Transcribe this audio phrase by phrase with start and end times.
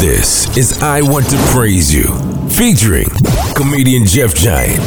[0.00, 2.04] This is I Want to Praise You,
[2.50, 3.06] featuring
[3.56, 4.78] comedian Jeff Giant,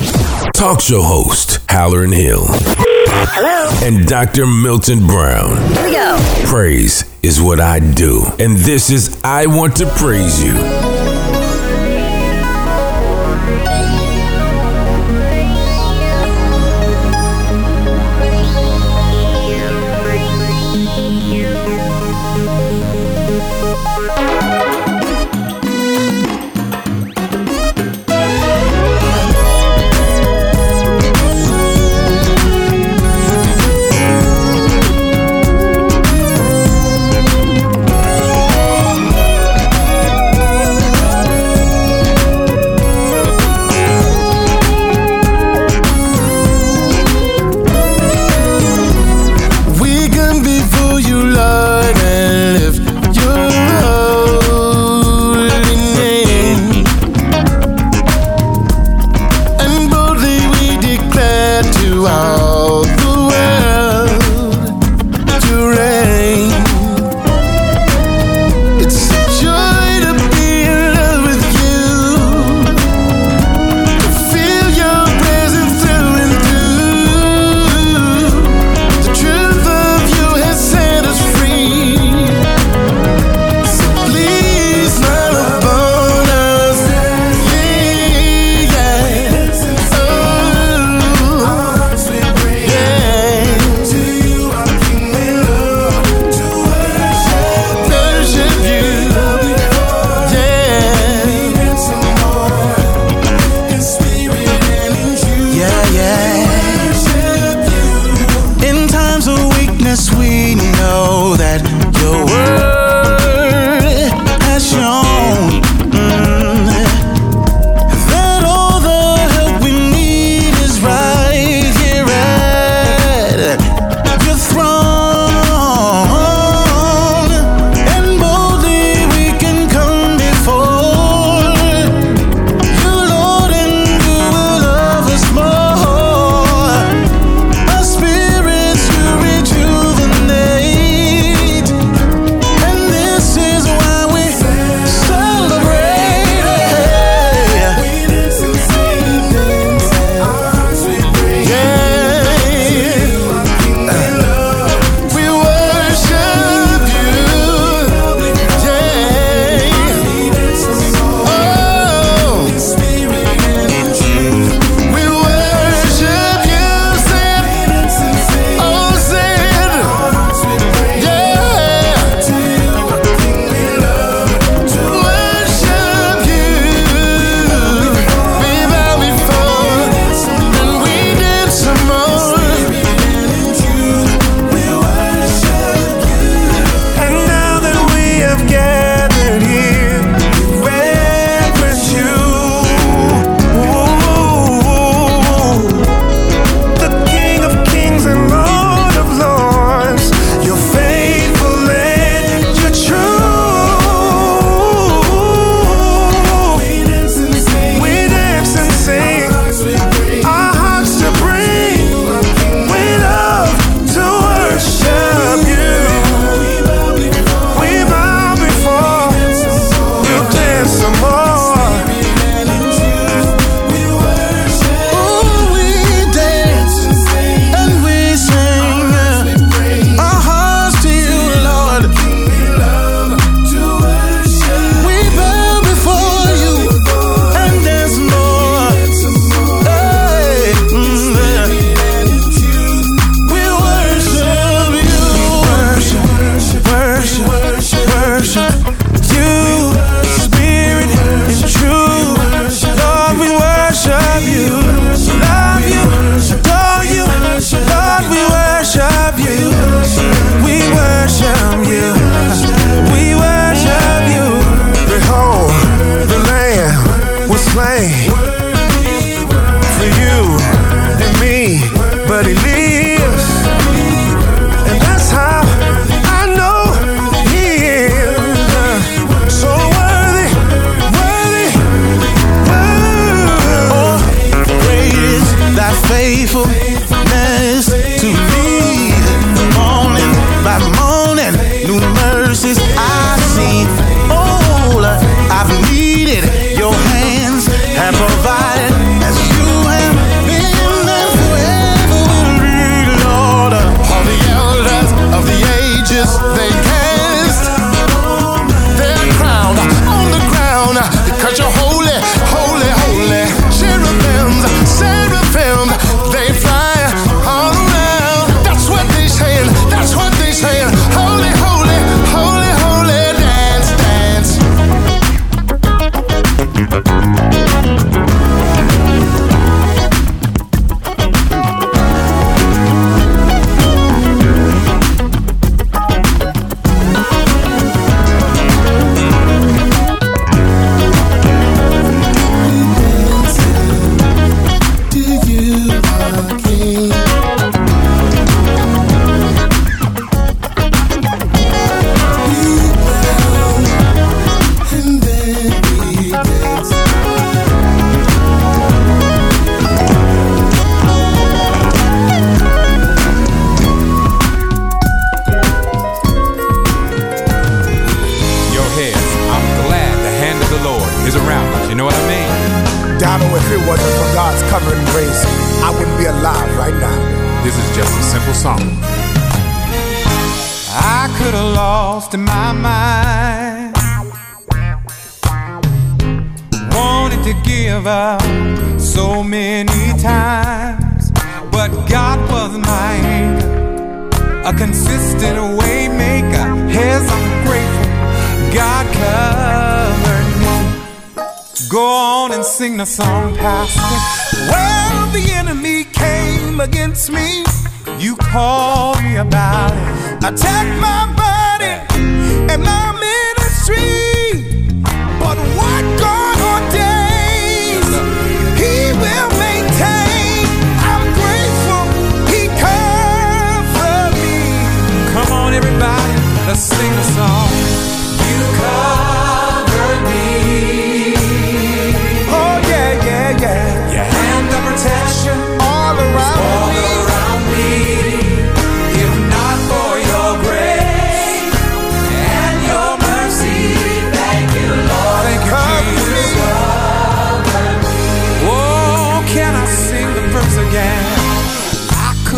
[0.55, 3.69] talk show host Hallerin Hill, Hello.
[3.85, 4.47] and Dr.
[4.47, 5.57] Milton Brown.
[5.73, 6.17] Here we go.
[6.45, 10.53] Praise is what I do, and this is I Want to Praise You.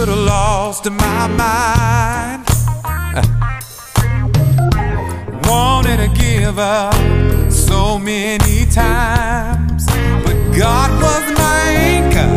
[0.06, 2.44] could have lost in my mind.
[5.48, 6.94] Wanted to give up
[7.50, 9.86] so many times,
[10.26, 11.64] but God was my
[11.96, 12.34] anchor,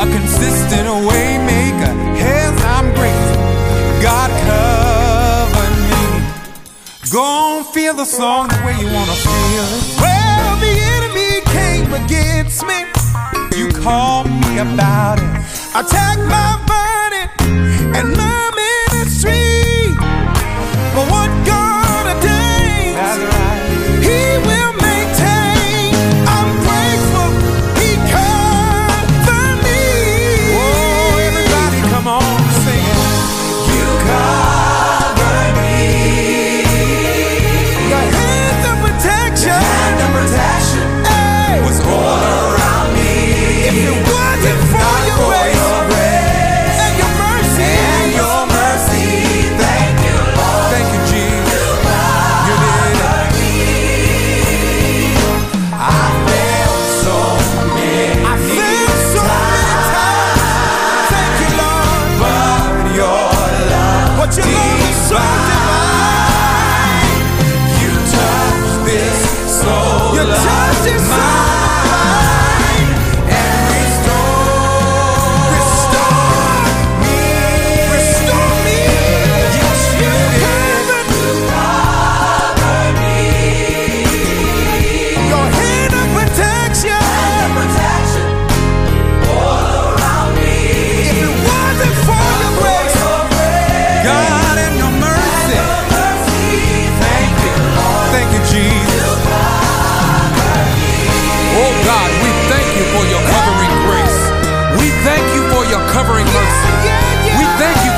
[0.00, 1.92] a consistent way maker.
[2.16, 3.44] Yes, I'm grateful.
[4.00, 6.04] God covered me.
[7.12, 9.84] Go on, feel the song the way you wanna feel it.
[10.00, 12.78] Well, the enemy came against me.
[13.54, 15.39] You called me about it.
[15.72, 19.94] I take my burden and my ministry.
[20.94, 21.69] But what God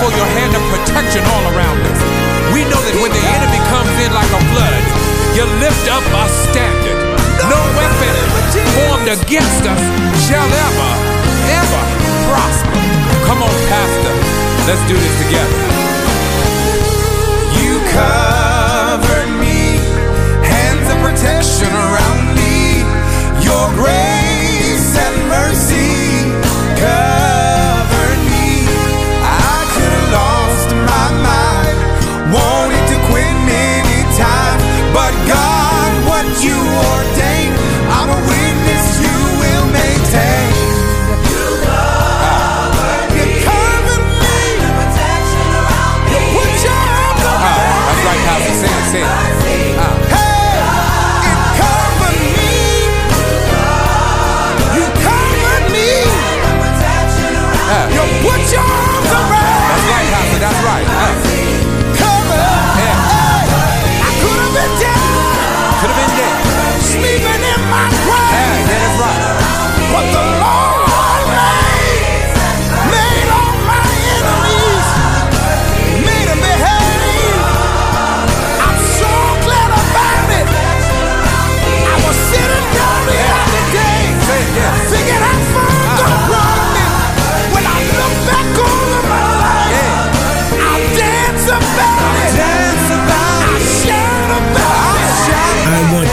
[0.03, 2.01] for your hand of protection all around us.
[2.51, 4.83] We know that when the enemy comes in like a flood,
[5.39, 6.99] you lift up a standard.
[7.47, 8.15] No weapon
[8.75, 9.83] formed against us
[10.27, 10.93] shall ever,
[11.55, 11.83] ever
[12.27, 12.83] prosper.
[13.31, 14.15] Come on, Pastor.
[14.67, 15.63] Let's do this together.
[17.63, 19.79] You covered me,
[20.43, 22.83] hands of protection around me,
[23.39, 25.82] your grace and mercy.
[58.53, 58.92] Revolution!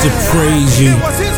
[0.04, 0.94] to praise you.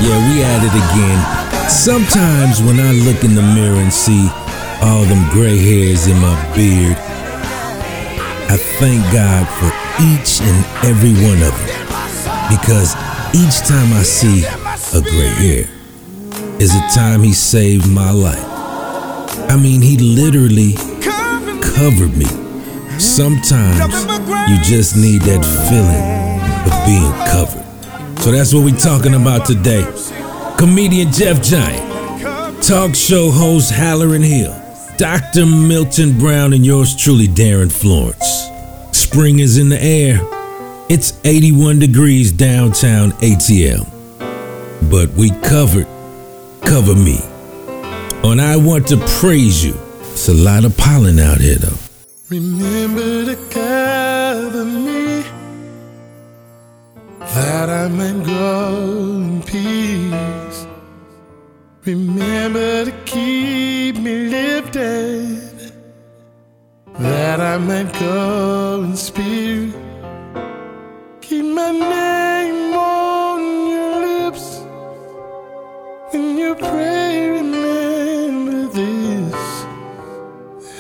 [0.05, 1.69] Yeah, we at it again.
[1.69, 4.29] Sometimes when I look in the mirror and see
[4.81, 6.97] all them gray hairs in my beard,
[8.53, 9.71] I thank God for
[10.03, 11.81] each and every one of them.
[12.49, 12.93] Because
[13.33, 14.43] each time I see
[14.93, 15.69] a gray hair
[16.59, 18.45] is a time he saved my life.
[19.49, 20.73] I mean, he literally
[21.61, 22.27] covered me.
[22.99, 23.79] Sometimes
[24.49, 26.05] you just need that feeling
[26.71, 27.70] of being covered.
[28.21, 29.83] So that's what we're talking about today.
[30.55, 34.55] Comedian Jeff Giant, talk show host Hallerin Hill,
[34.95, 35.47] Dr.
[35.47, 38.47] Milton Brown, and yours truly, Darin Florence.
[38.91, 40.19] Spring is in the air.
[40.87, 43.87] It's 81 degrees downtown ATL.
[44.91, 45.87] But we covered,
[46.63, 47.17] cover me.
[48.23, 49.73] And I Want to Praise You.
[50.11, 51.77] It's a lot of pollen out here though.
[52.29, 53.70] Remember cover
[57.81, 60.67] I might grow in peace.
[61.83, 65.73] Remember to keep me lifted
[66.99, 69.73] that I might go in spirit.
[71.21, 73.39] Keep my name on
[73.73, 74.59] your lips
[76.11, 77.29] when you pray.
[77.29, 79.65] Remember this.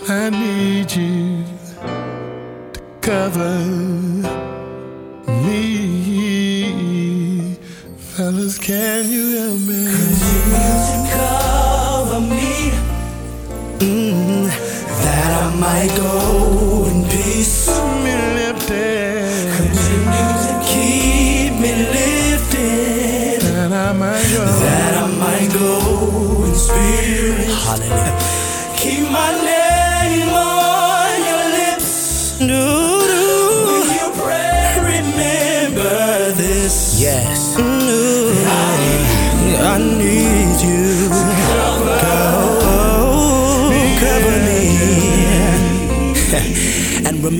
[0.07, 1.45] I need you
[2.73, 4.30] to cover
[8.21, 9.83] Fellas, can you help me?
[9.83, 12.69] Could you cover me
[13.79, 14.45] mm,
[15.01, 18.00] that I might go in peace.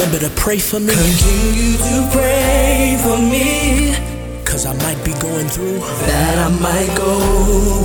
[0.01, 0.93] Remember to pray for me.
[0.93, 3.93] Continue to pray for me.
[4.43, 5.79] Cause I might be going through
[6.09, 7.13] that I might go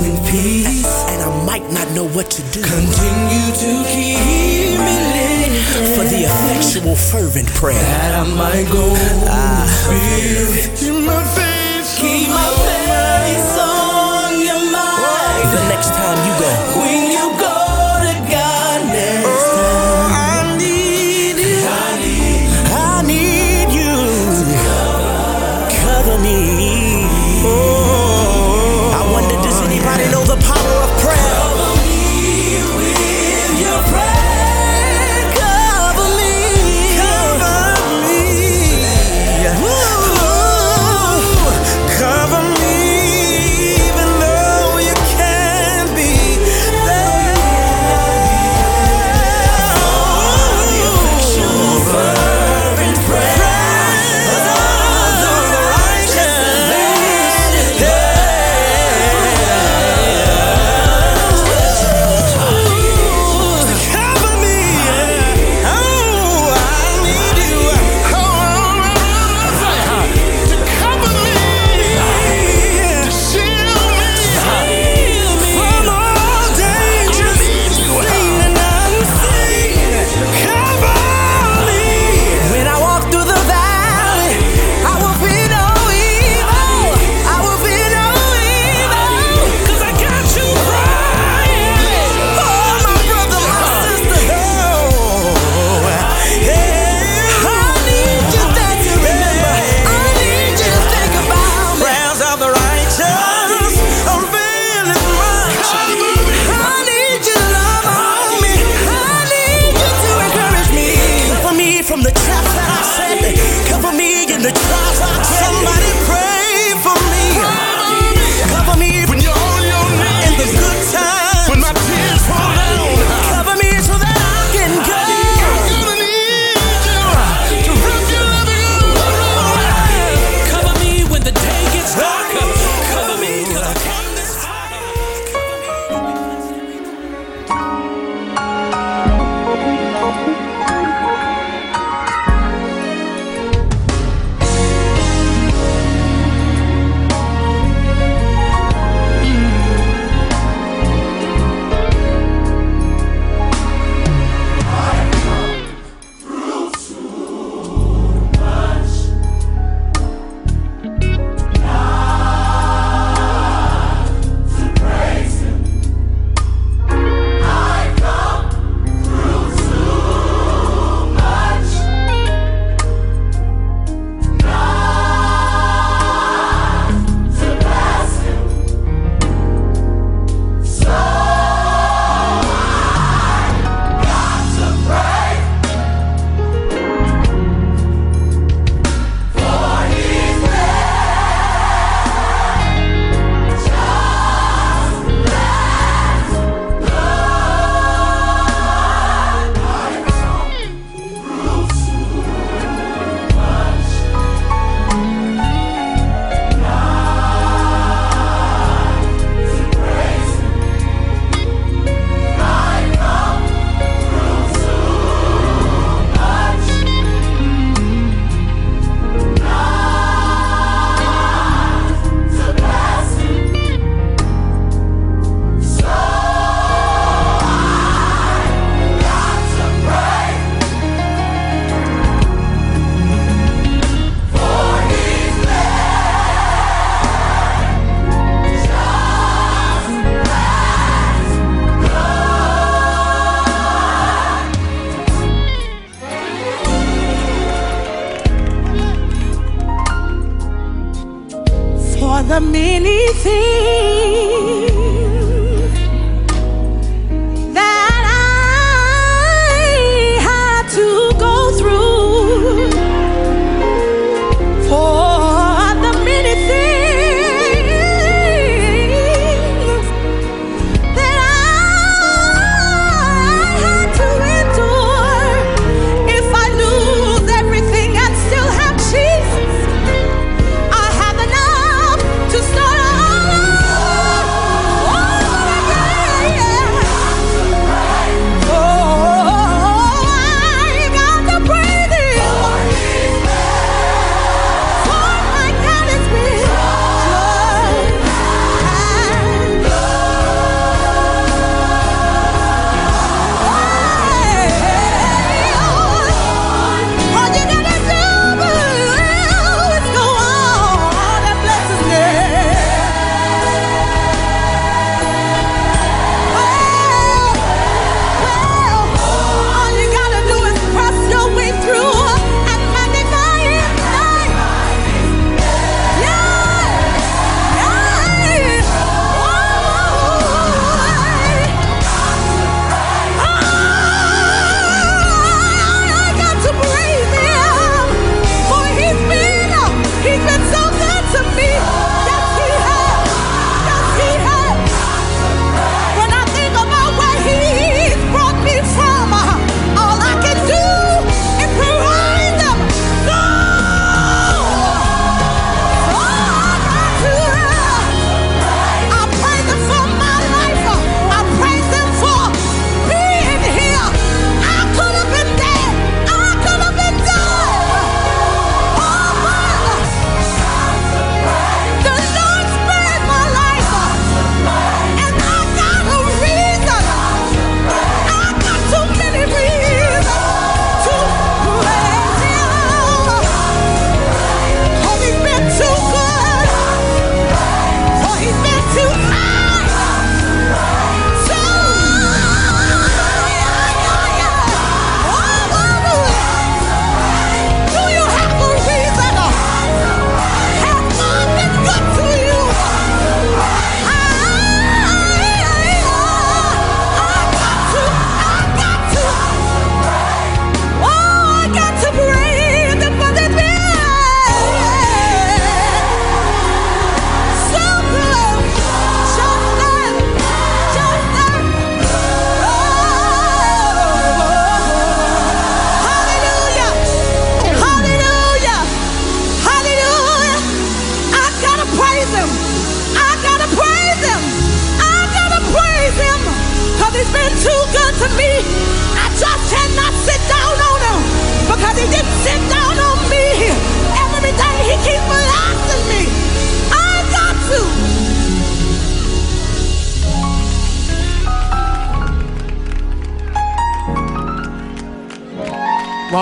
[0.03, 1.05] in peace.
[1.13, 2.61] And I might not know what to do.
[2.61, 5.93] Continue to keep me lifted.
[5.95, 9.17] For the effectual, fervent prayer that I might go in
[9.85, 10.73] spirit.
[10.75, 15.45] Keep my face, Keep my face on your mind.
[15.53, 16.49] The next time you go.
[16.81, 17.56] When you go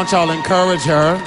[0.06, 1.18] want y'all to encourage her.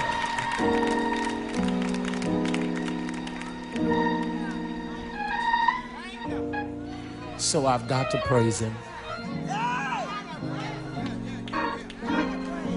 [7.39, 8.75] So I've got to praise him.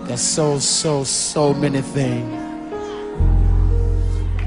[0.08, 2.32] There's so, so, so many things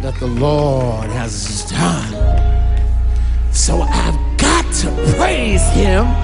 [0.02, 3.52] that the Lord has done.
[3.52, 6.23] So I've got to praise him.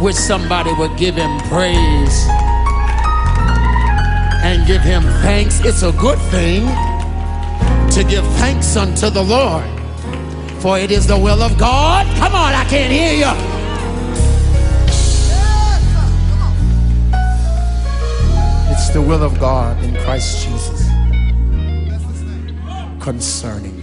[0.00, 2.26] Wish somebody would give him praise
[4.44, 5.58] and give him thanks.
[5.64, 6.66] It's a good thing
[7.90, 9.64] to give thanks unto the Lord,
[10.60, 12.06] for it is the will of God.
[12.18, 13.32] Come on, I can't hear you.
[18.72, 20.86] It's the will of God in Christ Jesus
[23.00, 23.75] concerning.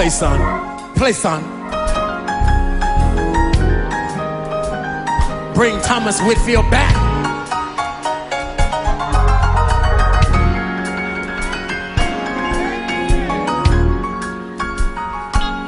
[0.00, 0.94] Play, son.
[0.94, 1.42] Play, son.
[5.52, 6.94] Bring Thomas Whitfield back.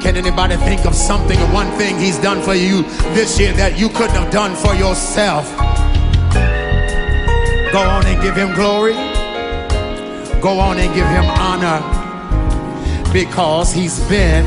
[0.01, 2.81] Can anybody think of something or one thing he's done for you
[3.13, 5.45] this year that you couldn't have done for yourself?
[7.71, 8.93] Go on and give him glory.
[10.41, 12.02] Go on and give him honor
[13.13, 14.43] because he's been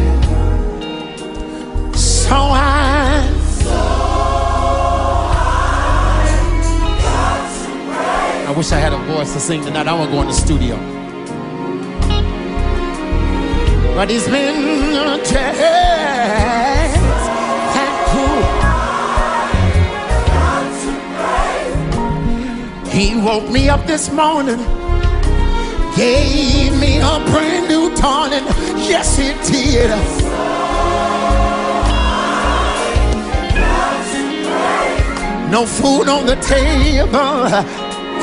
[1.95, 3.23] so high.
[8.49, 9.87] I wish I had a voice to sing tonight.
[9.87, 10.77] I want to go in the studio.
[13.95, 14.93] But he's been
[17.73, 17.97] that
[22.83, 22.93] good.
[22.93, 24.59] He woke me up this morning,
[25.95, 27.56] gave me a brand
[28.31, 28.47] new.
[28.89, 29.91] Yes, it did.
[35.51, 37.11] No food on the table.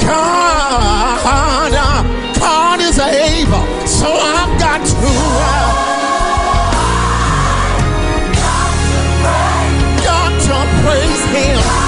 [0.01, 1.71] God,
[2.39, 4.95] God is able, so I've got to.
[10.03, 11.82] Got to praise Him.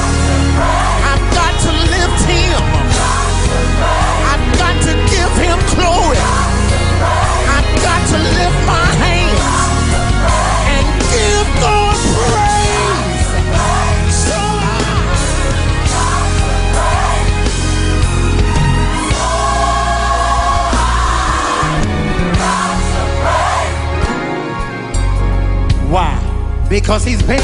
[26.75, 27.39] Because he's paying.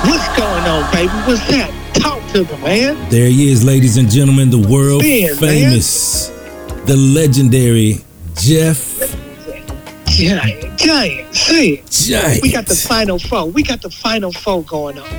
[0.00, 1.12] What's going on, baby?
[1.26, 1.70] What's that?
[1.92, 3.10] Talk to me, man.
[3.10, 6.28] There he is, ladies and gentlemen, the world Man, famous,
[6.86, 7.96] the legendary
[8.34, 8.98] Jeff
[10.06, 11.90] Giant, giant, say it.
[11.90, 12.42] Giant.
[12.42, 13.50] We got the final four.
[13.50, 15.10] We got the final four going on,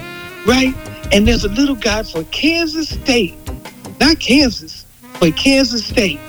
[0.47, 0.73] right?
[1.13, 3.35] And there's a little guy from Kansas State,
[3.99, 4.85] not Kansas,
[5.19, 6.19] but Kansas State.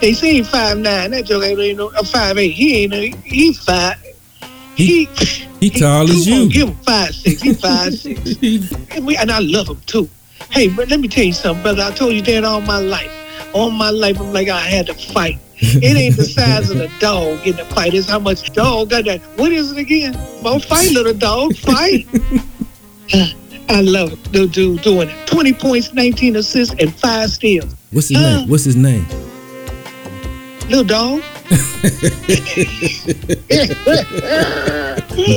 [0.00, 1.12] They say he's five nine.
[1.12, 2.50] That joke ain't no a five eight.
[2.50, 2.90] He ain't.
[2.92, 3.96] no- He five.
[4.74, 5.04] He
[5.60, 6.34] he tall as you.
[6.34, 6.48] you.
[6.50, 7.40] Give him five six.
[7.40, 8.18] He five six.
[8.90, 10.08] and, we, and I love him too.
[10.50, 11.84] Hey, but let me tell you something, brother.
[11.84, 13.12] I told you that all my life.
[13.54, 15.38] All my life, I'm like I had to fight.
[15.58, 17.94] It ain't the size of the dog in the fight.
[17.94, 19.20] It's how much dog got that.
[19.36, 20.14] What is it again?
[20.42, 22.08] Well, fight, little dog, fight.
[23.68, 24.22] I love it.
[24.32, 25.26] The dude doing it.
[25.26, 27.74] 20 points, 19 assists, and five steals.
[27.90, 28.38] What's his Huh?
[28.40, 28.48] name?
[28.48, 29.06] What's his name?
[30.68, 31.22] Little dog.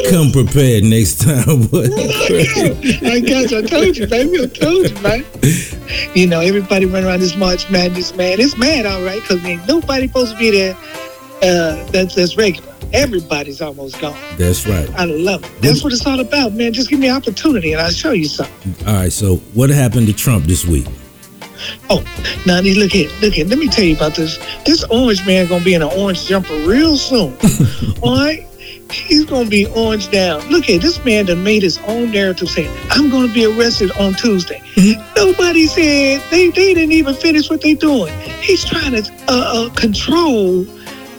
[0.10, 1.64] Come prepared next time.
[1.70, 1.90] What?
[1.94, 3.58] I got you.
[3.58, 4.44] I told you, baby.
[4.44, 5.26] I told you, man.
[6.14, 8.40] You know, everybody run around this March Madness, man.
[8.40, 10.76] It's mad, all right, because ain't nobody supposed to be there
[11.44, 12.72] uh, that's, that's regular.
[12.94, 14.18] Everybody's almost gone.
[14.38, 14.90] That's right.
[14.96, 15.62] I love it.
[15.62, 16.74] That's what it's all about, man.
[16.74, 18.76] Just give me an opportunity and I'll show you something.
[18.88, 19.12] All right.
[19.12, 20.88] So, what happened to Trump this week?
[21.90, 22.04] Oh,
[22.46, 23.46] now look here, look here.
[23.46, 24.38] Let me tell you about this.
[24.66, 27.36] This orange man gonna be in an orange jumper real soon.
[28.02, 28.48] all right?
[28.92, 30.48] He's gonna be orange down.
[30.50, 34.14] Look here, this man that made his own narrative saying, I'm gonna be arrested on
[34.14, 34.62] Tuesday.
[35.16, 38.14] Nobody said they, they didn't even finish what they're doing.
[38.42, 40.66] He's trying to uh, uh, control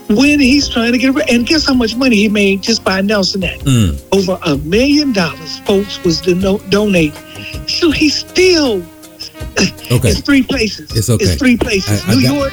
[0.09, 1.15] when he's trying to get.
[1.31, 3.59] And guess how much money he made just by announcing that?
[3.61, 4.01] Mm.
[4.13, 7.15] Over a million dollars, folks, was to no- donate.
[7.69, 8.83] So he's still
[9.91, 10.11] Okay.
[10.11, 10.91] it's three places.
[10.97, 11.25] It's okay.
[11.25, 12.53] It's three places: I- I New got- York,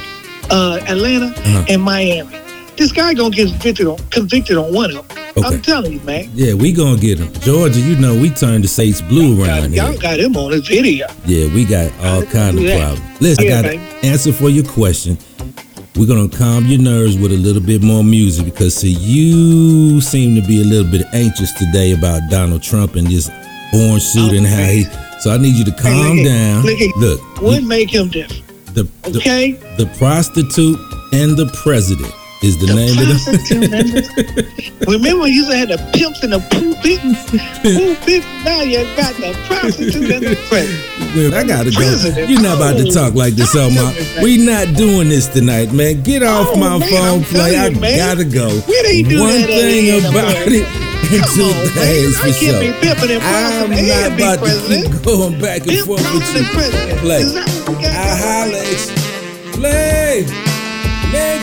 [0.50, 1.66] uh, Atlanta, Uh-huh.
[1.70, 2.36] and Miami.
[2.76, 5.18] This guy gonna get convicted on, convicted on one of them.
[5.38, 5.48] Okay.
[5.48, 6.30] I'm telling you, man.
[6.36, 7.30] Yeah, we gonna get him.
[7.42, 10.00] Georgia, you know we turned the states blue around Y'all here.
[10.00, 11.08] got him on his video.
[11.26, 13.02] Yeah, we got all kind of problems.
[13.22, 15.18] Listen, Yeah, I got an answer for your question.
[15.96, 20.34] We're gonna calm your nerves with a little bit more music because see, you seem
[20.42, 23.30] to be a little bit anxious today about Donald Trump and this
[23.74, 24.86] orange suit and how he.
[25.20, 26.64] So I need you to Hey, calm look down.
[26.66, 28.42] Look, at- Look, what make him different?
[28.74, 29.52] the, the Okay.
[29.78, 30.80] the prostitute
[31.14, 32.12] and the president
[32.44, 34.84] is the, name of the.
[34.88, 35.28] Remember?
[35.28, 37.00] You used to have the pimps and the poopy,
[37.64, 38.20] poopy.
[38.44, 41.16] Now you got the prostitute and the president.
[41.16, 41.88] Well, I gotta go.
[42.28, 43.92] You're not about to Oh, talk like this talk on to my.
[43.94, 44.24] me, man.
[44.24, 46.04] We not doing this tonight, man.
[46.04, 47.56] Get oh, off Oh, my man, phone I'm play.
[47.58, 47.98] I man.
[47.98, 48.48] gotta go.
[48.68, 50.68] We didn't do One that thing about it,
[51.14, 52.12] Come on, man.
[52.20, 55.06] I can't be pimping and I'm prostituting not and be about to president.
[55.06, 56.44] going back and Pimp, forth with you.
[57.00, 57.22] Play.
[57.24, 58.92] Is that what we got I holla at you.
[59.54, 60.26] Play
[61.14, 61.43] next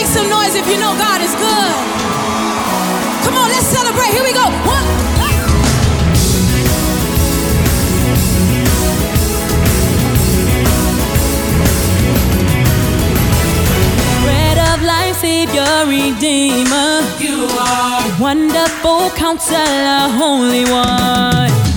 [0.00, 1.74] Make some noise if you know God is good.
[3.22, 4.08] Come on, let's celebrate.
[4.16, 4.46] Here we go.
[4.64, 4.86] One.
[14.82, 17.02] life, Savior, Redeemer.
[17.18, 21.69] You are wonderful counselor, Holy One.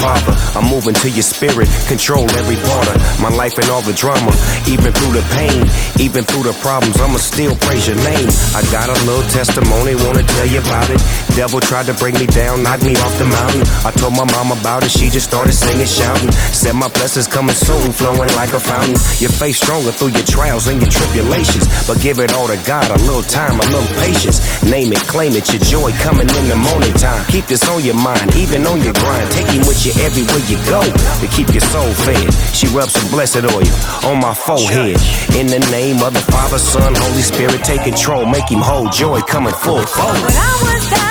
[0.00, 0.39] Father.
[0.60, 4.28] I'm moving to your spirit, control every part of my life and all the drama.
[4.68, 5.64] Even through the pain,
[5.96, 8.28] even through the problems, I'ma still praise your name.
[8.52, 11.00] I got a little testimony, wanna tell you about it.
[11.32, 13.64] Devil tried to bring me down, knock me off the mountain.
[13.88, 16.28] I told my mom about it, she just started singing, shouting.
[16.52, 19.00] Said my blessings coming soon, flowing like a fountain.
[19.16, 21.64] Your faith stronger through your trials and your tribulations.
[21.88, 24.44] But give it all to God, a little time, a little patience.
[24.60, 27.24] Name it, claim it, your joy coming in the morning time.
[27.32, 29.24] Keep this on your mind, even on your grind.
[29.32, 32.32] Take him with you everywhere you go to keep your soul fed.
[32.54, 34.96] She rubs some blessed oil on my forehead.
[35.36, 38.88] In the name of the Father, Son, Holy Spirit, take control, make him whole.
[38.88, 39.76] Joy coming full.
[39.76, 41.09] When I was down,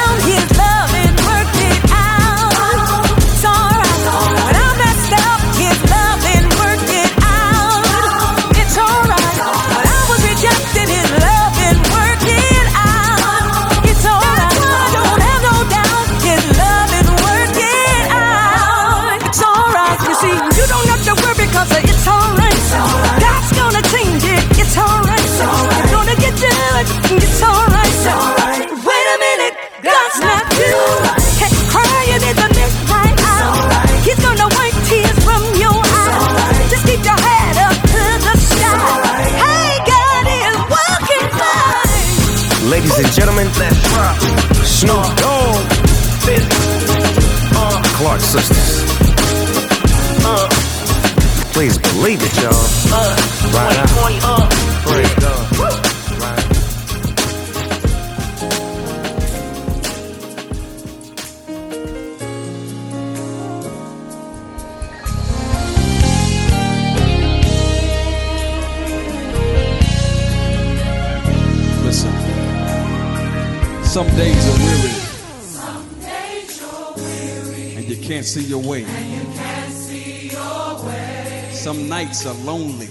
[78.77, 81.49] can't see your way.
[81.51, 82.87] Some nights are lonely.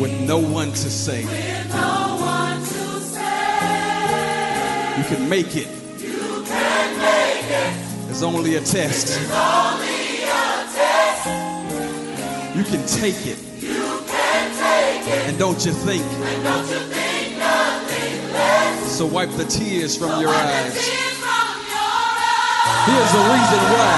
[0.00, 1.22] With no one to say.
[4.96, 5.68] You can make it.
[8.08, 9.18] It's only a test.
[12.56, 13.38] You can take it.
[15.26, 16.04] And don't you think?
[18.86, 21.11] So wipe the tears from your eyes.
[22.62, 23.94] Here's the reason why.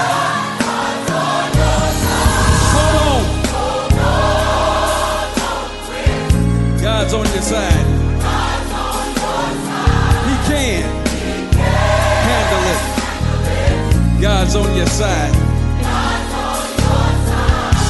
[2.73, 3.23] Hold on.
[6.81, 7.85] God's on your side.
[10.25, 10.83] He can
[12.25, 12.81] handle it.
[14.21, 15.35] God's on your side.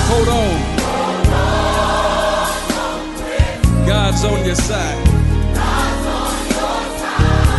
[0.09, 0.55] Hold on.
[3.87, 5.07] God's on your side.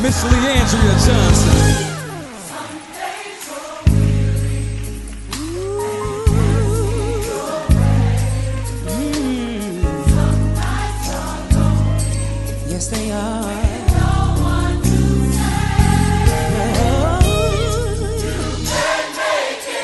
[0.01, 1.91] Miss Leandria Johnson.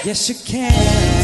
[0.02, 1.19] Yes, you can.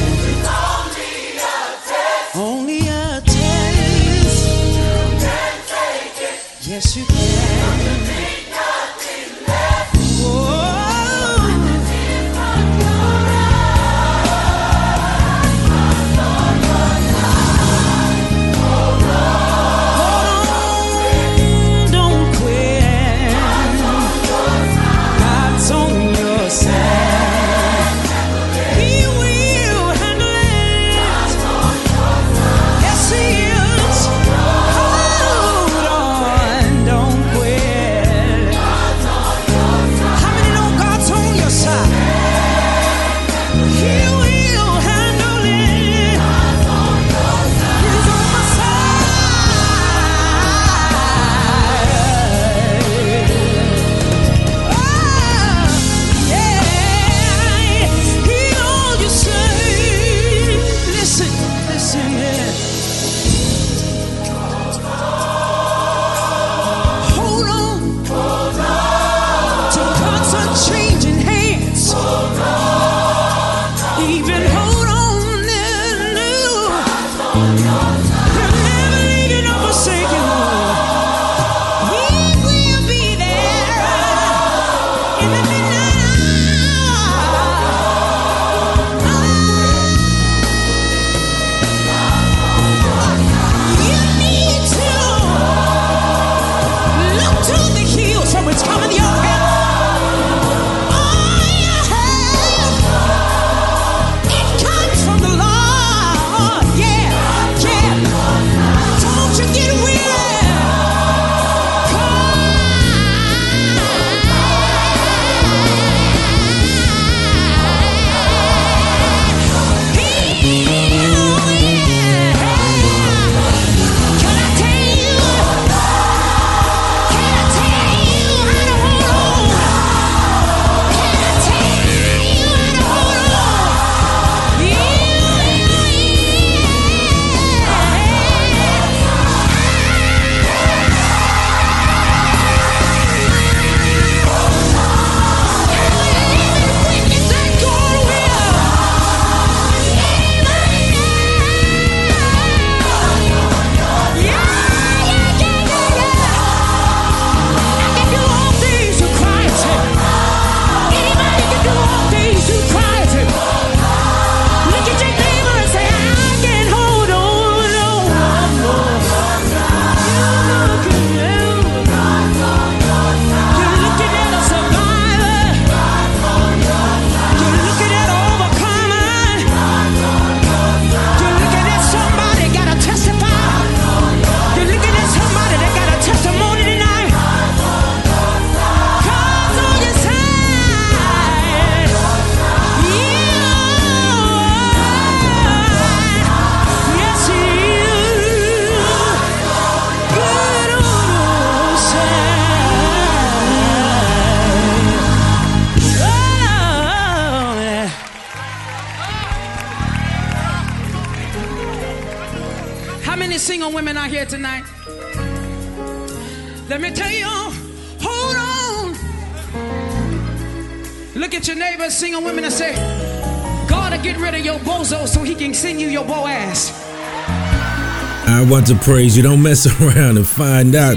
[228.75, 229.23] Praise you.
[229.23, 230.97] Don't mess around and find out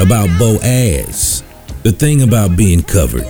[0.00, 1.42] about Boaz.
[1.82, 3.24] The thing about being covered,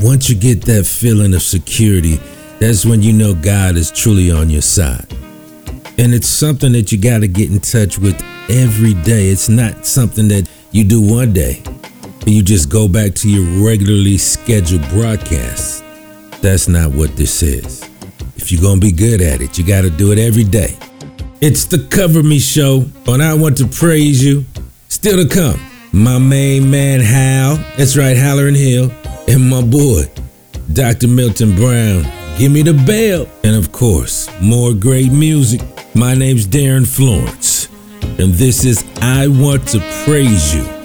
[0.00, 2.20] once you get that feeling of security,
[2.60, 5.06] that's when you know God is truly on your side.
[5.96, 9.28] And it's something that you got to get in touch with every day.
[9.28, 11.62] It's not something that you do one day
[12.28, 15.82] and you just go back to your regularly scheduled broadcasts.
[16.42, 17.82] That's not what this is.
[18.36, 20.76] If you're going to be good at it, you got to do it every day.
[21.40, 24.44] It's the Cover Me Show, and I want to praise you.
[24.88, 25.60] Still to come,
[25.92, 28.90] my main man Hal, that's right, Hallerin Hill,
[29.28, 30.10] and my boy,
[30.72, 31.06] Dr.
[31.06, 32.02] Milton Brown.
[32.38, 33.28] Give me the bell.
[33.44, 35.60] And of course, more great music.
[35.94, 37.68] My name's Darin Florence,
[38.02, 40.77] and this is I Want to Praise You.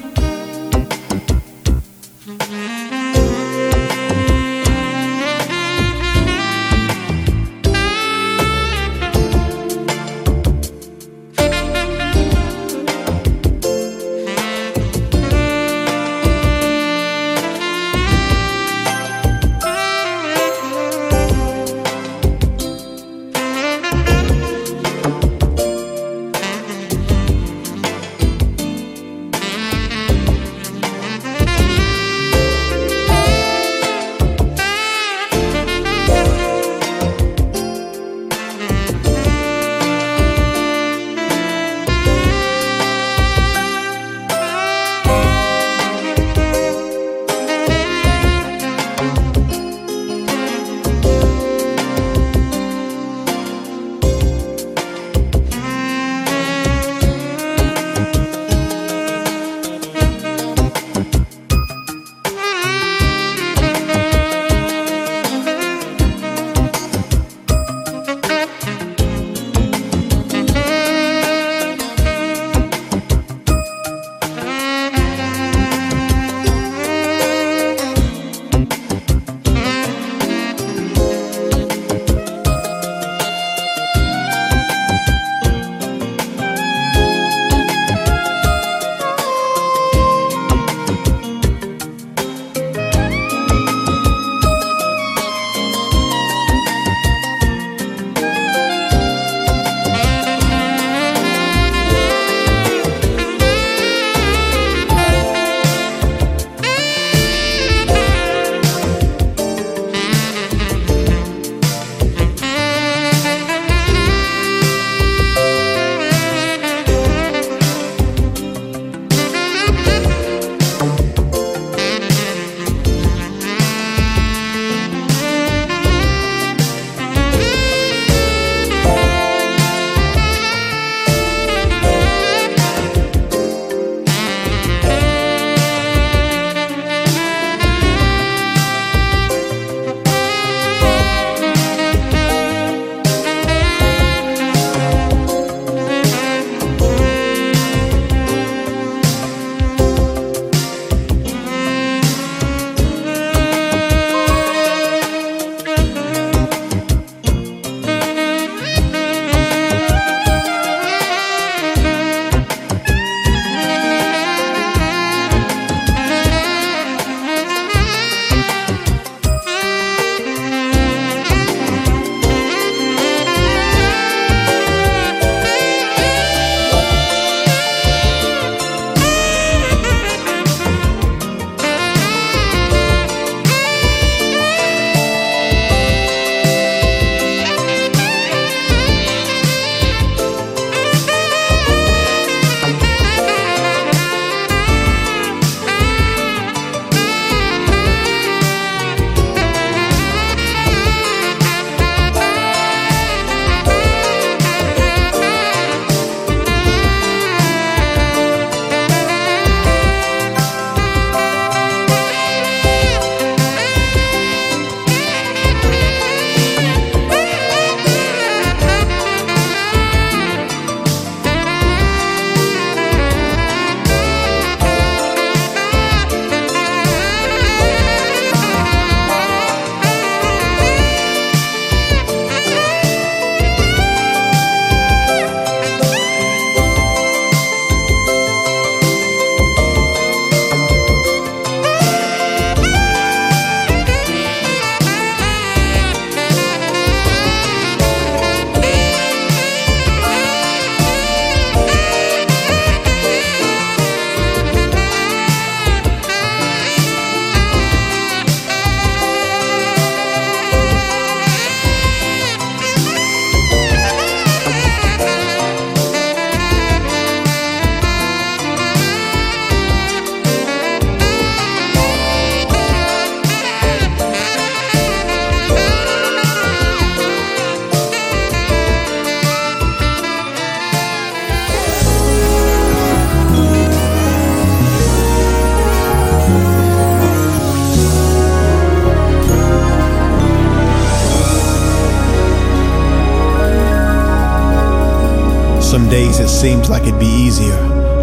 [295.93, 297.55] Days it seems like it'd be easier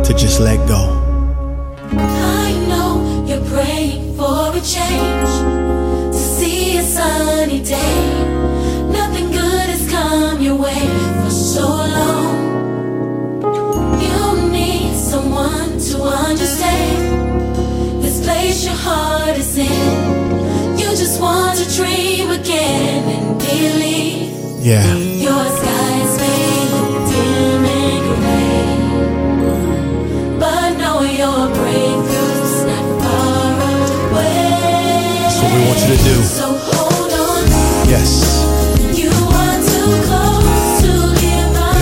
[0.04, 0.89] to just let go.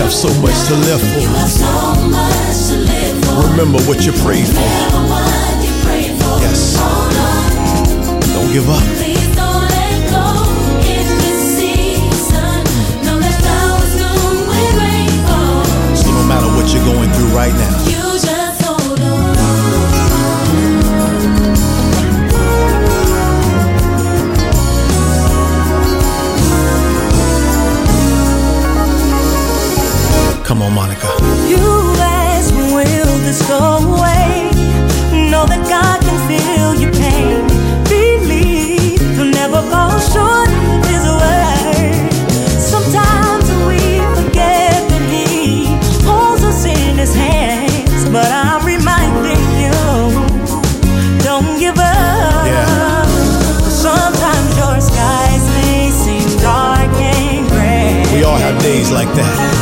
[0.08, 1.36] Have so much to live You for.
[1.36, 3.50] have so much to live for.
[3.50, 4.54] Remember what you prayed for.
[4.54, 5.72] You
[6.16, 6.40] for.
[6.40, 6.76] Yes.
[8.32, 8.82] Don't give up.
[15.96, 17.77] So no matter what you're going through right now,
[30.48, 31.06] come on, Monica.
[31.46, 31.60] You
[32.00, 34.48] ask, will this go away?
[35.30, 37.44] Know that God can feel your pain.
[37.84, 42.08] Believe he'll never fall short of his word.
[42.56, 45.68] Sometimes we forget that he
[46.08, 48.08] holds us in his hands.
[48.08, 49.76] But I'm reminding you,
[51.28, 52.48] don't give up.
[52.48, 53.04] Yeah.
[53.68, 58.00] Sometimes your skies may seem dark and gray.
[58.16, 59.58] We all have days like that.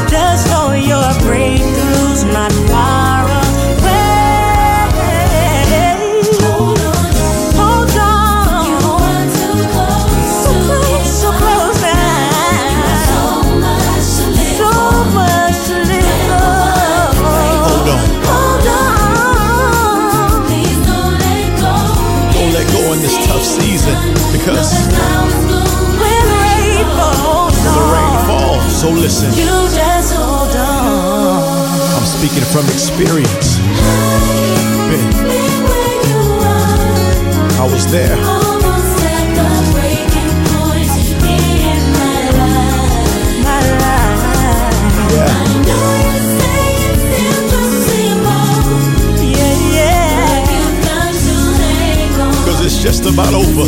[24.46, 24.70] Because
[25.98, 28.80] When rain falls, the rain falls.
[28.80, 31.42] So listen, you just hold on.
[31.98, 33.58] I'm speaking from experience.
[34.88, 35.34] Been-
[37.58, 38.14] I was there.
[38.22, 40.94] Almost at the breaking point
[41.26, 43.42] in my life.
[43.42, 44.22] My life.
[45.10, 45.26] Yeah.
[45.26, 46.62] I know you say
[47.26, 50.54] it's impossible, Yeah, yeah.
[50.54, 51.34] you've got to
[51.64, 52.30] hang on.
[52.44, 53.66] Because it's just about over.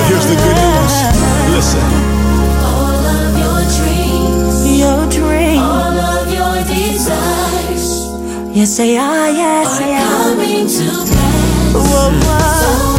[0.00, 0.94] It's about But here's the good news.
[1.56, 1.86] Listen,
[2.62, 5.58] all of your dreams, Your dream.
[5.62, 7.86] all of your desires
[8.56, 9.30] Yes, they are.
[9.30, 10.06] Yes, are they are.
[10.22, 11.74] coming to pass.
[11.74, 12.94] Whoa, whoa.
[12.94, 12.97] I'm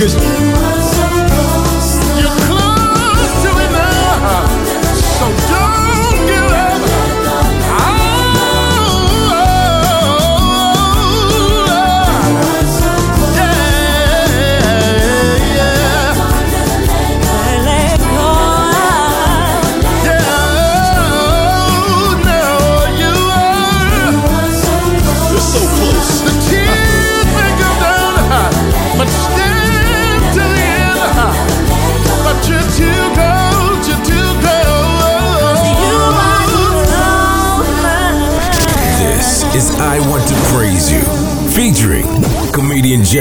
[0.00, 0.59] because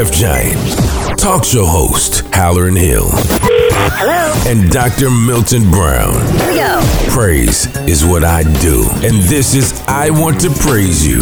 [0.08, 3.10] Giant, talk show host Hallerin Hill.
[3.12, 4.50] Hello.
[4.50, 5.10] And Dr.
[5.12, 6.14] Milton Brown.
[6.38, 6.80] Here we go.
[7.10, 8.88] Praise is what I do.
[9.04, 11.20] And this is I Want to Praise You.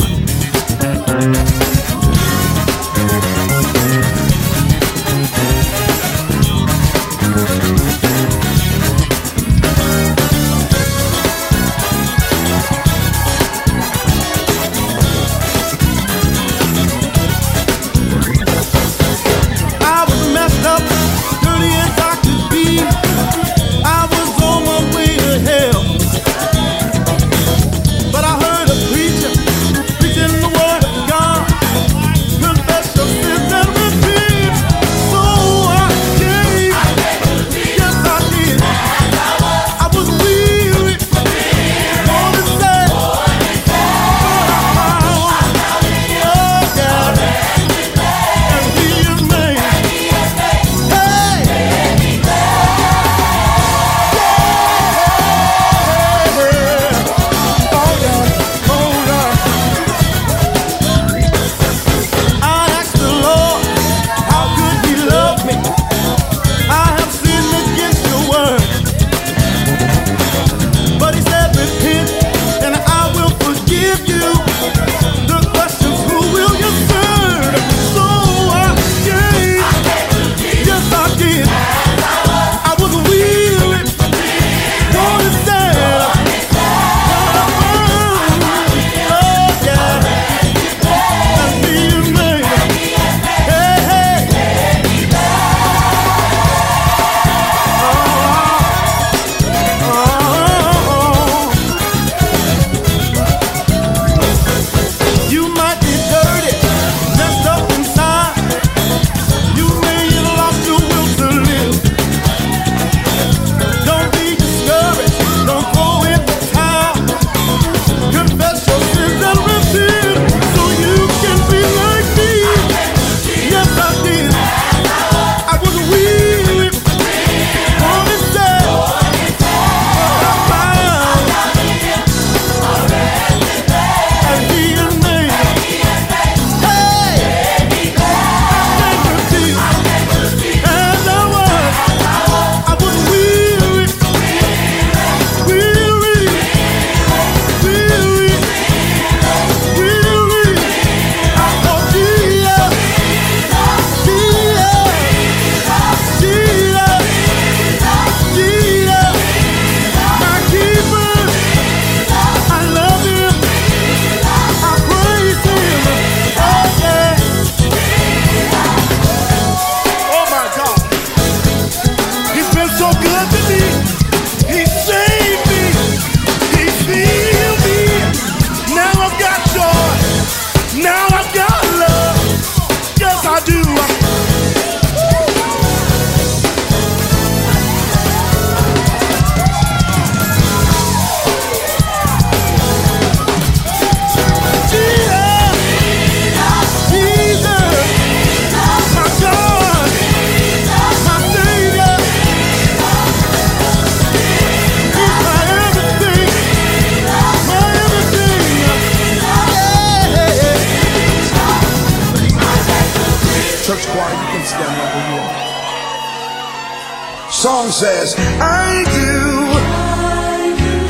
[217.78, 219.14] says, I do.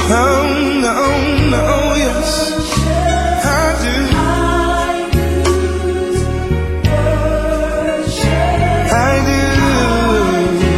[0.10, 0.48] Oh,
[0.86, 1.00] no,
[1.52, 1.68] no,
[1.98, 2.28] yes,
[3.44, 3.96] I do.
[8.96, 9.44] I do.
[10.00, 10.00] I
[10.56, 10.72] do.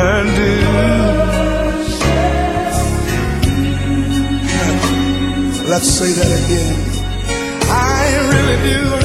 [0.00, 0.52] I do.
[5.70, 6.78] Let's say that again.
[7.70, 8.02] I
[8.32, 9.03] really do.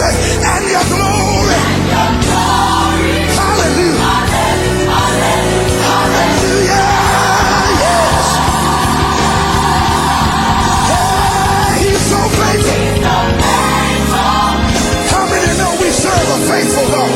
[0.00, 1.60] And your glory.
[3.36, 4.32] Hallelujah.
[5.84, 7.12] Hallelujah.
[11.82, 12.80] He's so faithful.
[15.12, 17.12] How many know we serve a faithful God?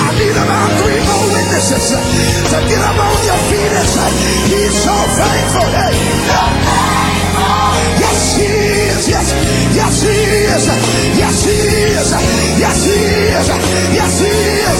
[0.00, 1.84] I need about three more witnesses
[2.48, 4.10] to get up on your feet and say,
[4.48, 5.68] He's so faithful.
[5.76, 5.94] Hey.
[8.00, 9.08] Yes, He is.
[9.08, 9.28] Yes,
[9.76, 10.64] yes, He is.
[11.18, 11.79] Yes, He is.
[12.60, 13.46] Yes, He is.
[13.96, 14.78] Yes, He is.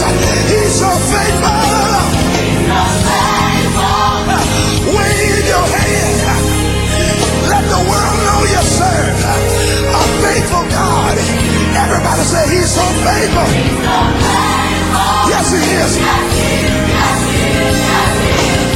[0.52, 1.56] He's so faithful.
[4.94, 6.18] Wave your hand.
[7.48, 9.16] Let the world know you serve
[9.96, 11.16] a faithful God.
[11.84, 13.48] Everybody say He's so faithful.
[15.32, 15.92] Yes, He is.
[17.90, 18.69] Hey!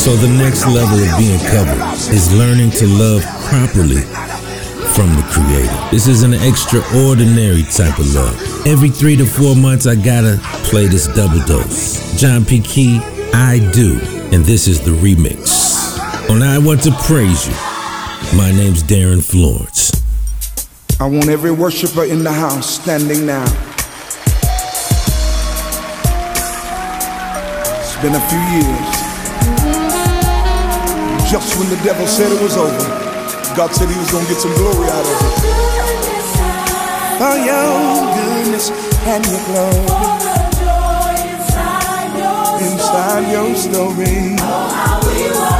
[0.00, 1.78] So the next level of being covered
[2.10, 4.00] is learning to love properly
[4.96, 5.90] from the Creator.
[5.90, 8.66] This is an extraordinary type of love.
[8.66, 10.40] Every three to four months, I gotta
[10.70, 12.18] play this double dose.
[12.18, 12.62] John P.
[12.62, 12.98] Kee,
[13.34, 14.00] I do,
[14.32, 16.00] and this is the remix.
[16.30, 17.54] On I Want to Praise You.
[18.38, 19.92] My name's Darin Florence.
[20.98, 23.44] I want every worshiper in the house standing now.
[27.82, 28.99] It's been a few years.
[31.30, 32.76] Just when the devil said it was over,
[33.54, 35.34] God said he was going to get some glory out of it.
[37.18, 37.70] For oh, your
[38.18, 38.70] goodness
[39.06, 40.10] and your glory
[42.66, 44.34] inside your story.
[45.20, 45.59] Yes,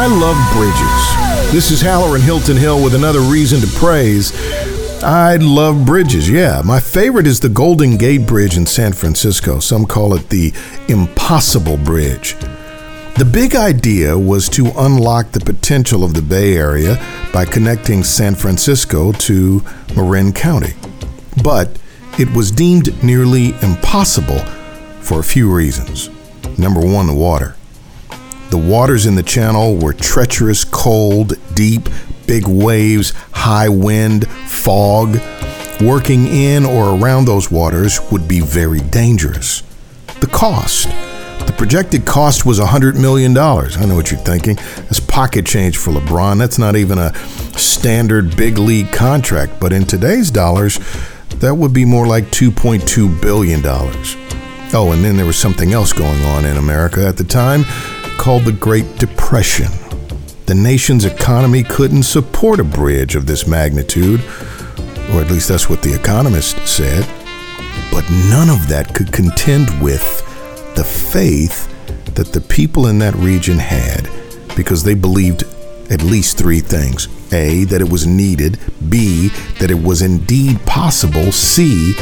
[0.00, 1.52] I love bridges.
[1.52, 4.32] This is Hallerin Hilton Hill with another reason to praise.
[5.02, 6.62] I love bridges, yeah.
[6.64, 9.60] My favorite is the Golden Gate Bridge in San Francisco.
[9.60, 10.54] Some call it the
[10.88, 12.34] Impossible Bridge.
[13.18, 16.96] The big idea was to unlock the potential of the Bay Area
[17.30, 19.62] by connecting San Francisco to
[19.94, 20.72] Marin County.
[21.44, 21.78] But
[22.18, 24.38] it was deemed nearly impossible
[25.02, 26.08] for a few reasons.
[26.58, 27.54] Number one, the water.
[28.50, 31.88] The waters in the channel were treacherous, cold, deep,
[32.26, 35.20] big waves, high wind, fog.
[35.80, 39.62] Working in or around those waters would be very dangerous.
[40.20, 40.88] The cost.
[41.46, 43.38] The projected cost was $100 million.
[43.38, 44.56] I know what you're thinking.
[44.56, 46.38] That's pocket change for LeBron.
[46.38, 47.14] That's not even a
[47.56, 49.60] standard big league contract.
[49.60, 50.80] But in today's dollars,
[51.36, 53.62] that would be more like $2.2 billion.
[54.72, 57.64] Oh, and then there was something else going on in America at the time
[58.20, 59.72] called the Great Depression.
[60.44, 64.20] The nation's economy couldn't support a bridge of this magnitude,
[65.10, 67.08] or at least that's what the economist said.
[67.90, 70.04] But none of that could contend with
[70.74, 71.66] the faith
[72.14, 74.06] that the people in that region had
[74.54, 75.44] because they believed
[75.90, 78.58] at least three things A, that it was needed,
[78.90, 79.28] B,
[79.60, 81.94] that it was indeed possible, C,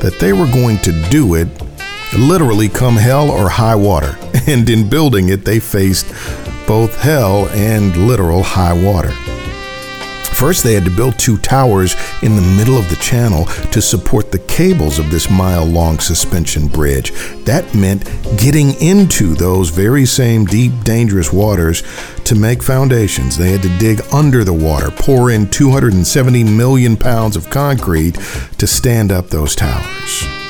[0.00, 1.48] that they were going to do it
[2.14, 4.16] literally come hell or high water.
[4.48, 6.06] And in building it, they faced
[6.68, 9.10] both hell and literal high water.
[10.36, 14.30] First, they had to build two towers in the middle of the channel to support
[14.30, 17.10] the cables of this mile long suspension bridge.
[17.44, 18.04] That meant
[18.36, 21.82] getting into those very same deep, dangerous waters
[22.24, 23.38] to make foundations.
[23.38, 28.16] They had to dig under the water, pour in 270 million pounds of concrete
[28.58, 30.45] to stand up those towers.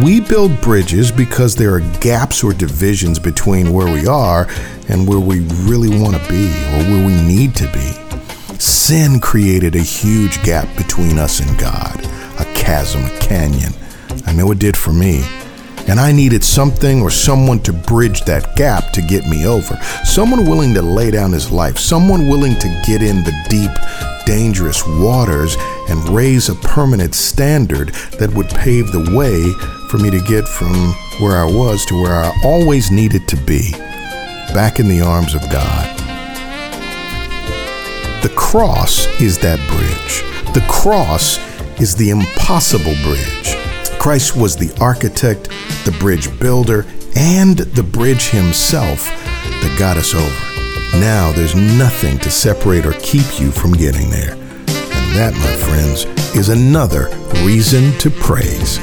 [0.00, 4.48] We build bridges because there are gaps or divisions between where we are
[4.88, 8.58] and where we really want to be or where we need to be.
[8.58, 12.00] Sin created a huge gap between us and God,
[12.40, 13.72] a chasm, a canyon.
[14.26, 15.24] I know it did for me.
[15.88, 19.76] And I needed something or someone to bridge that gap to get me over.
[20.04, 23.70] Someone willing to lay down his life, someone willing to get in the deep,
[24.24, 25.56] dangerous waters
[25.88, 27.88] and raise a permanent standard
[28.18, 29.52] that would pave the way
[29.88, 30.72] for me to get from
[31.20, 33.72] where I was to where I always needed to be
[34.54, 35.98] back in the arms of God.
[38.22, 40.22] The cross is that bridge.
[40.54, 41.38] The cross
[41.80, 43.61] is the impossible bridge.
[44.02, 45.48] Christ was the architect,
[45.84, 46.84] the bridge builder,
[47.14, 50.98] and the bridge himself that got us over.
[50.98, 54.32] Now there's nothing to separate or keep you from getting there.
[54.32, 57.10] And that, my friends, is another
[57.46, 58.80] reason to praise.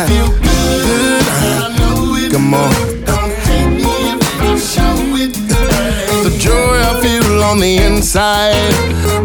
[0.09, 0.33] Good.
[2.33, 2.73] Come on.
[3.05, 5.35] Don't hate me if I show it.
[6.25, 8.73] The joy I feel on the inside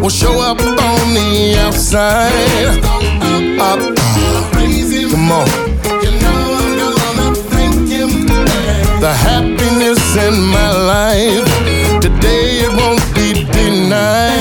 [0.02, 2.78] will show up on the outside.
[3.58, 3.80] Up, up.
[5.10, 5.48] Come on.
[9.00, 11.48] the happiness in my life.
[12.02, 14.35] Today it won't be denied.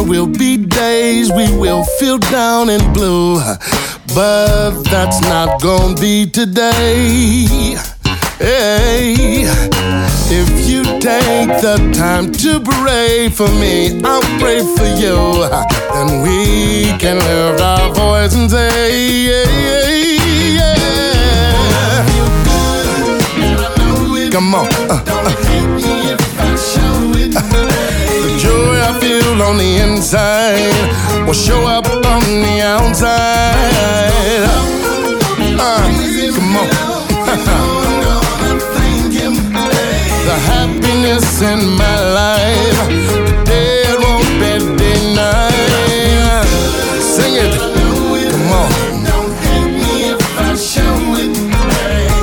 [0.00, 3.38] There will be days we will feel down and blue,
[4.14, 7.76] but that's not gonna be today.
[8.38, 9.44] Hey,
[10.30, 15.46] if you take the time to pray for me, I'll pray for you.
[15.92, 19.44] Then we can lift our voice and say, yeah,
[20.56, 20.76] yeah,
[24.24, 24.30] yeah.
[24.30, 24.66] Come on.
[24.88, 25.04] Uh,
[27.36, 27.79] uh.
[28.40, 30.72] Joy I feel on the inside
[31.26, 34.48] will show up on the outside.
[35.60, 35.84] Uh,
[36.34, 36.68] come on.
[40.24, 42.80] the happiness in my life.
[43.28, 46.46] Today it won't be denied.
[47.02, 47.52] Sing it.
[48.32, 48.70] Come on.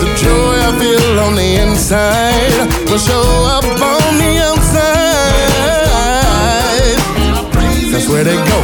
[0.02, 3.26] The joy I feel on the inside will show
[3.56, 4.07] up on
[8.18, 8.60] where they go.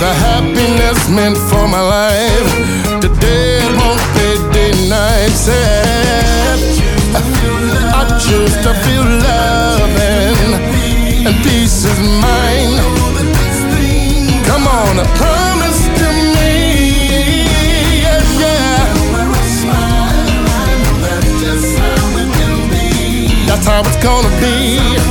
[0.00, 2.50] The happiness meant for my life.
[3.02, 5.32] Today won't be denied.
[5.46, 6.58] Said,
[8.00, 12.80] I choose to feel love and, peace is mine.
[14.48, 16.52] Come on, promise to me.
[18.04, 18.96] Yeah, yeah.
[23.48, 25.05] That's how it's gonna be.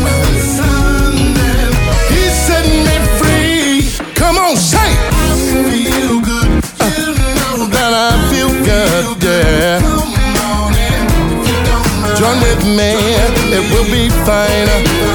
[12.75, 14.67] Me, it will be fine.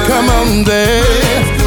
[0.07, 1.60] Come on, there.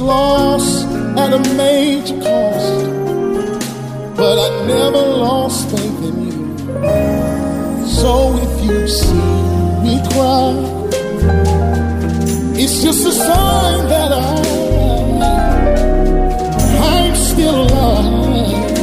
[0.00, 0.84] Loss
[1.16, 2.86] at a major cost,
[4.16, 6.56] but I never lost faith in you.
[7.86, 9.40] So if you see
[9.84, 10.52] me cry,
[12.56, 14.26] it's just a sign that I,
[16.96, 18.78] I'm still alive.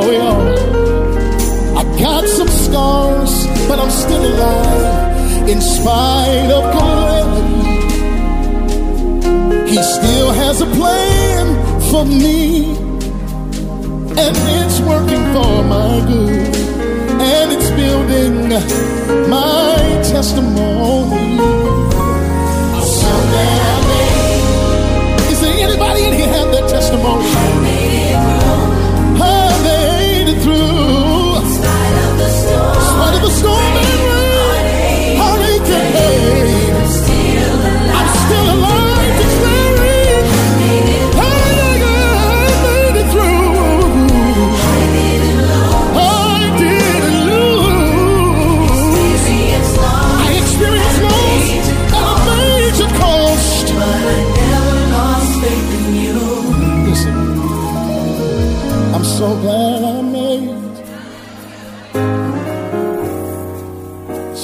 [0.00, 6.68] Oh yeah, I got some scars, but I'm still alive in spite of.
[9.78, 11.46] He still has a plan
[11.88, 12.74] for me,
[14.24, 16.56] and it's working for my good,
[17.22, 18.48] and it's building
[19.30, 21.57] my testimony.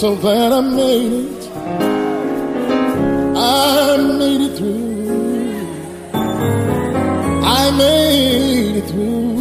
[0.05, 1.51] So glad I made it.
[3.35, 6.13] I made it through.
[7.43, 9.39] I made it through.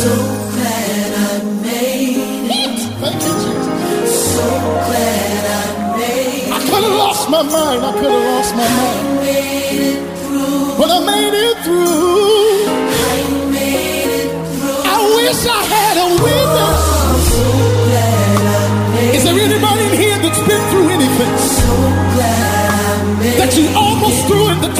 [0.00, 0.12] So
[0.54, 2.78] glad I made it.
[3.02, 4.34] Thank you, Jesus.
[4.34, 4.46] So
[4.88, 6.52] glad I made it.
[6.54, 7.84] I could have lost my mind.
[7.84, 9.07] I could have lost my mind.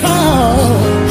[0.01, 1.08] Threw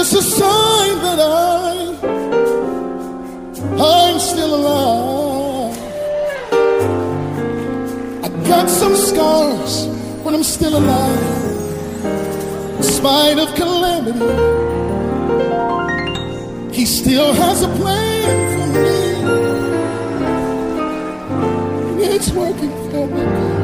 [0.00, 1.94] just a sign that I,
[3.78, 5.76] I'm still alive.
[8.24, 9.88] I got some scars,
[10.24, 11.18] but I'm still alive.
[12.78, 14.18] In spite of calamity.
[16.74, 18.66] He still has a plan for
[21.98, 22.04] me.
[22.06, 23.59] It's working for me.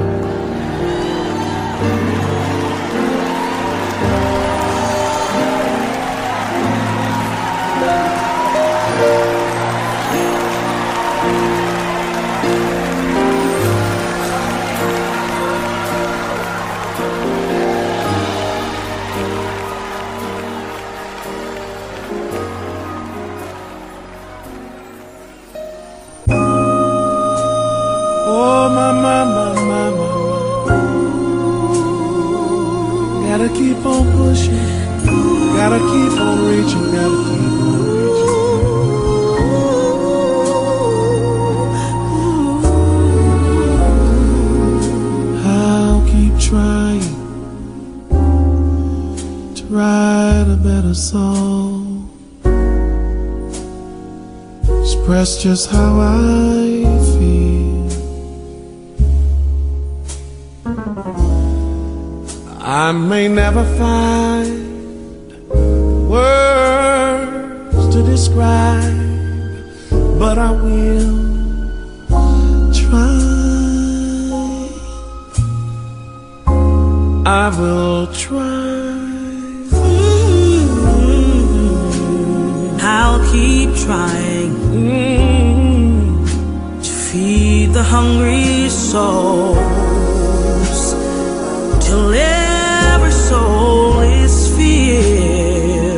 [55.56, 57.88] Just how I feel.
[62.60, 64.50] I may never find
[66.10, 68.98] words to describe,
[70.18, 71.16] but I will
[72.80, 73.16] try.
[77.24, 78.66] I will try.
[82.98, 84.25] I'll keep trying
[87.96, 89.58] hungry souls
[91.86, 95.96] till every soul is filled.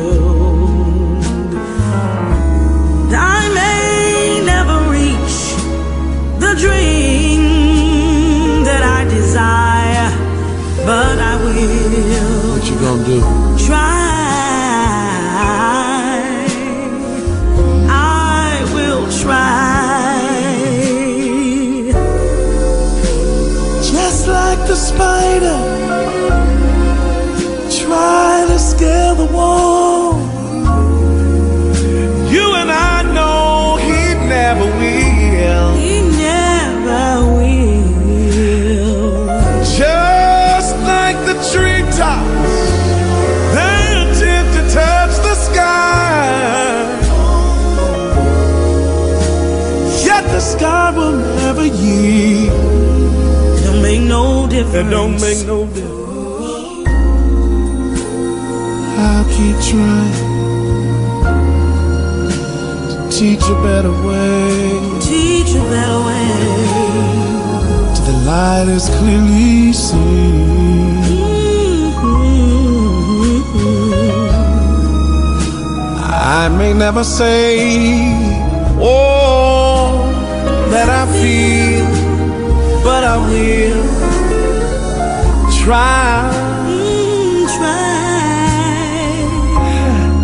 [3.37, 5.37] I may never reach
[6.43, 7.41] the dream
[8.67, 10.09] that I desire,
[10.89, 11.53] but I will
[12.51, 13.38] What you gonna do?
[54.71, 56.87] It don't make no difference.
[58.99, 60.13] I'll keep trying
[62.89, 64.79] to teach a better way.
[65.01, 66.27] Teach a better way.
[67.95, 70.99] Till the light is clearly seen.
[76.41, 78.13] I may never say
[78.79, 79.97] all
[80.69, 81.87] that I feel,
[82.83, 83.98] but I will
[85.69, 86.31] try.
[87.55, 87.89] try.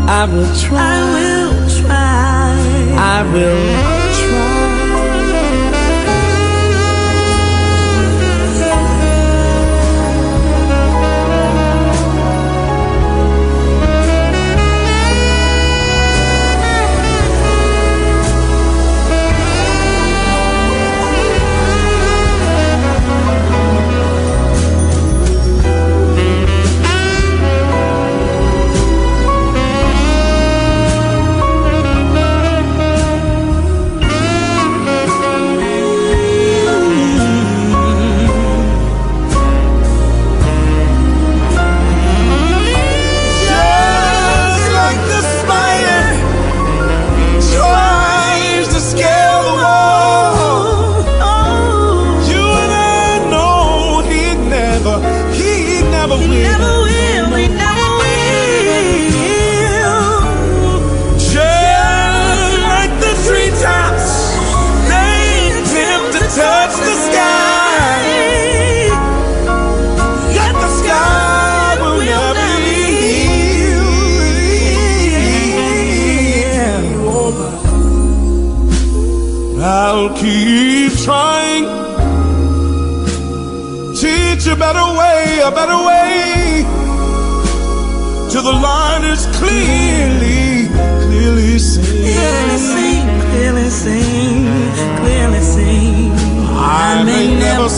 [0.08, 0.80] I will try.
[0.82, 2.56] I will try.
[2.98, 3.95] I will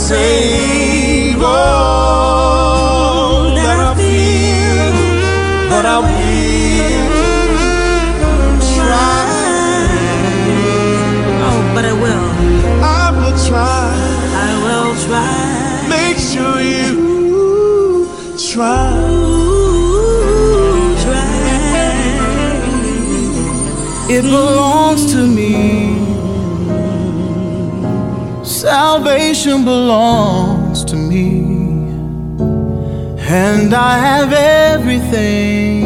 [0.07, 2.63] save all
[3.57, 4.95] that I feel,
[5.69, 6.99] but I will
[8.73, 9.25] try.
[11.47, 12.27] Oh, but I will.
[12.81, 13.87] I will try.
[14.45, 15.37] I will try.
[15.89, 16.91] Make sure you
[18.53, 18.95] try.
[24.09, 26.16] It belongs to me.
[28.97, 31.43] Salvation belongs to me.
[33.29, 35.81] And I have everything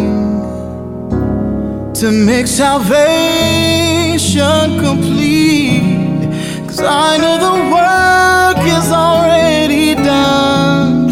[1.93, 2.79] to make salvation
[4.79, 6.23] complete.
[6.67, 11.03] Cause I know the work is already done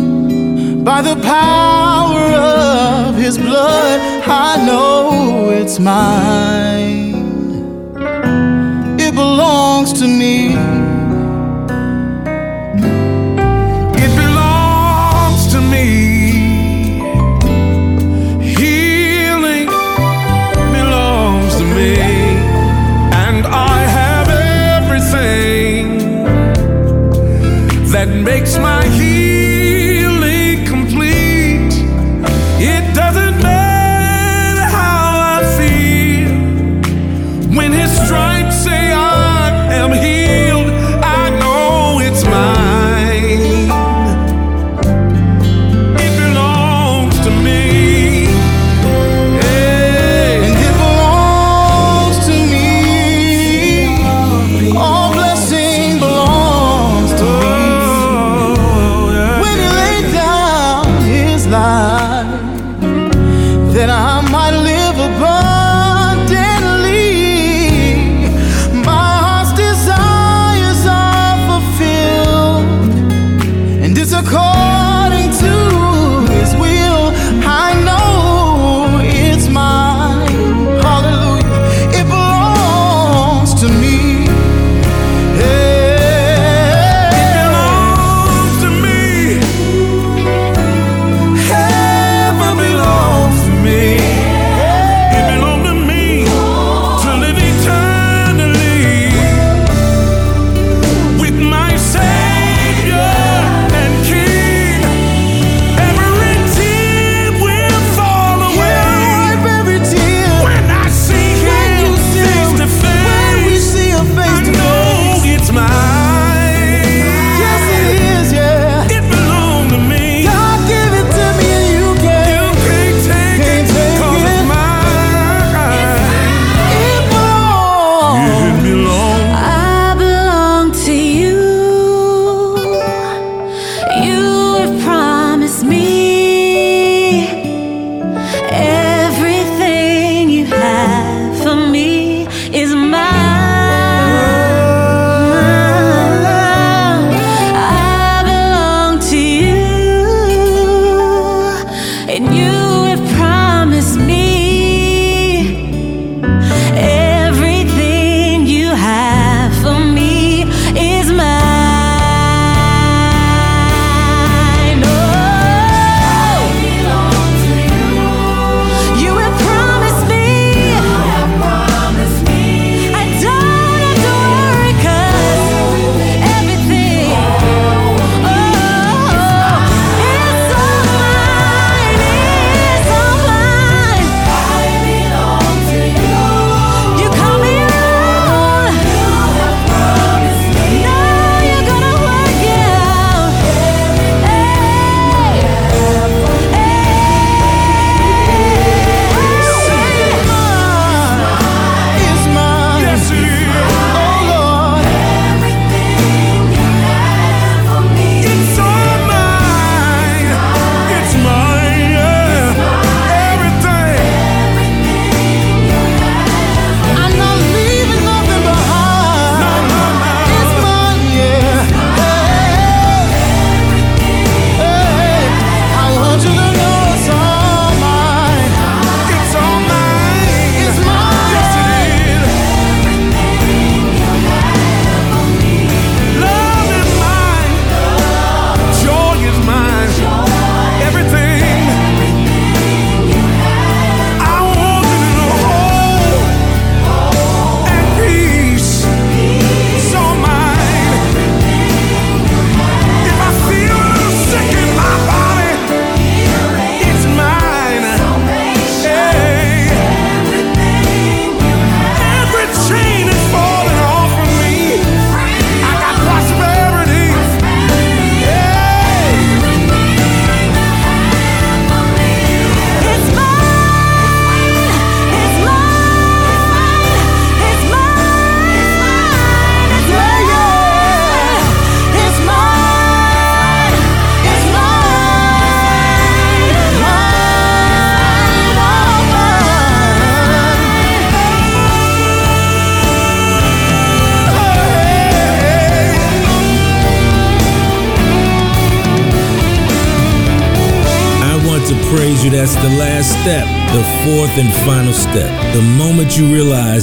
[0.86, 4.00] by the power of His blood.
[4.26, 7.14] I know it's mine,
[8.98, 10.49] it belongs to me.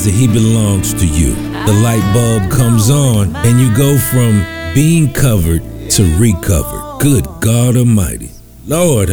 [0.07, 5.13] That He belongs to you, the light bulb comes on and you go from being
[5.13, 7.01] covered to recovered.
[7.01, 8.31] Good God Almighty.
[8.69, 9.09] Lord,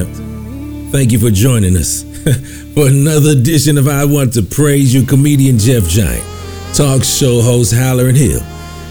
[0.91, 2.03] thank you for joining us
[2.75, 6.23] for another edition of I Want to Praise You, comedian Jeff Giant,
[6.75, 8.43] talk show host Hallerin Hill,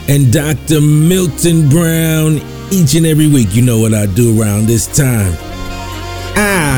[0.08, 0.80] and Dr.
[0.80, 2.40] Milton Brown.
[2.72, 5.34] Each and every week, you know what I do around this time.
[6.34, 6.71] Let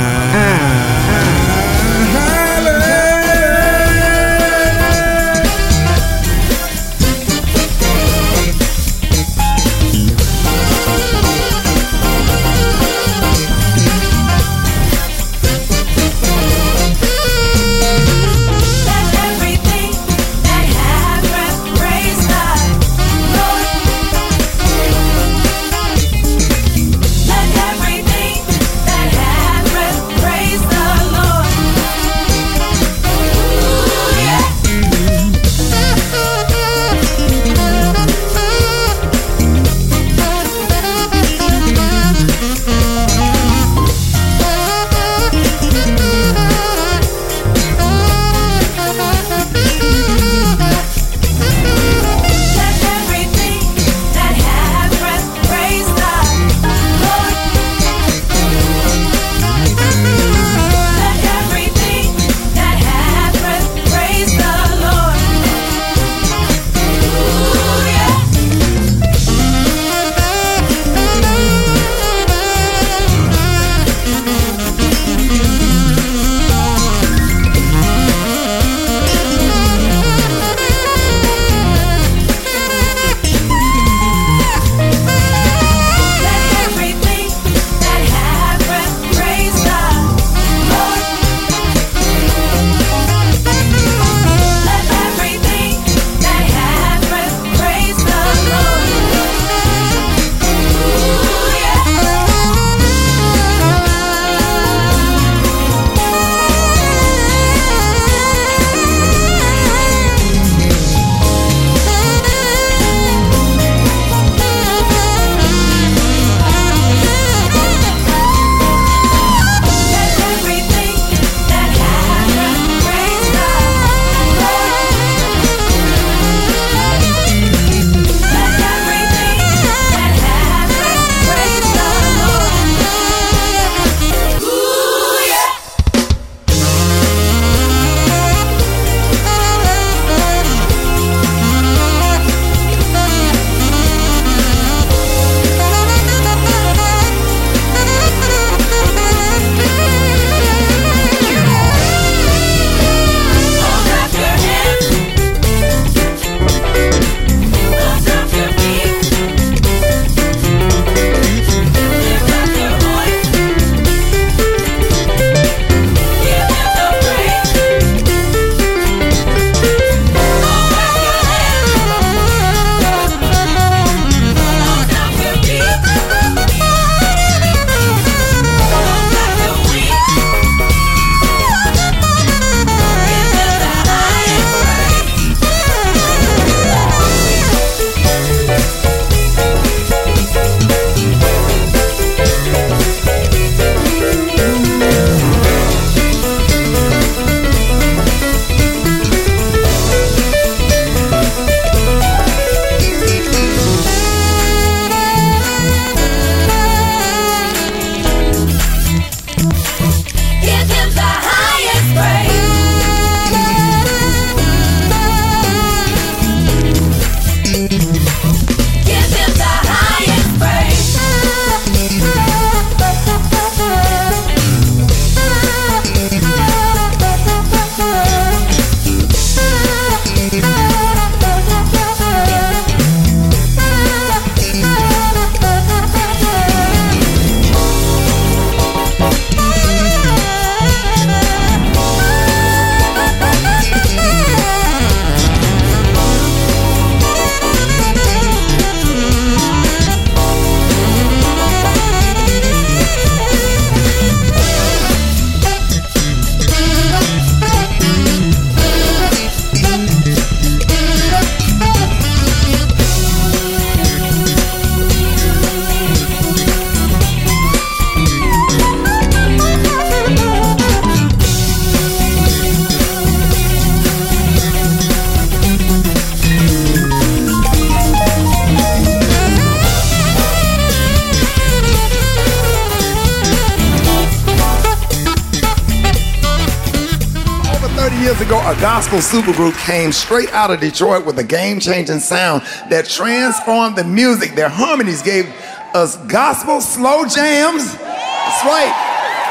[288.94, 293.82] gospel supergroup came straight out of Detroit with a game changing sound that transformed the
[293.82, 294.36] music.
[294.38, 295.26] Their harmonies gave
[295.74, 297.74] us gospel slow jams.
[297.74, 298.70] That's right.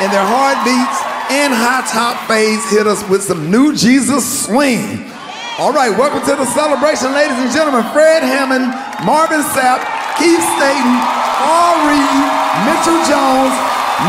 [0.03, 0.99] And their heartbeats
[1.31, 5.07] and high top fades hit us with some new Jesus swing.
[5.55, 7.87] All right, welcome to the celebration, ladies and gentlemen.
[7.95, 8.67] Fred Hammond,
[9.07, 9.79] Marvin Sapp,
[10.19, 10.95] Keith Staten,
[11.39, 12.19] Paul Reed,
[12.67, 13.55] Mitchell Jones,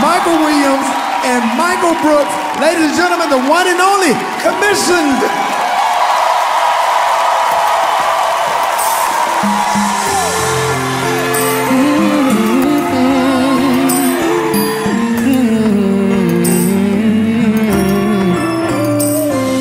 [0.03, 0.89] Michael Williams,
[1.31, 2.44] and Michael Brooks.
[2.61, 5.21] Ladies and gentlemen, the one and only commissioned.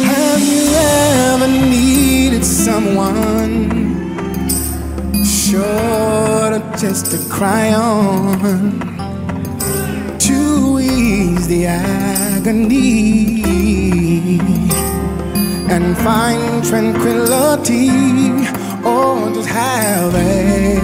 [0.05, 3.69] Have you ever needed someone
[5.25, 8.79] short of just to cry on
[10.19, 11.65] to ease the
[12.45, 14.39] agony
[15.69, 17.89] and find tranquility
[18.83, 20.79] or just have a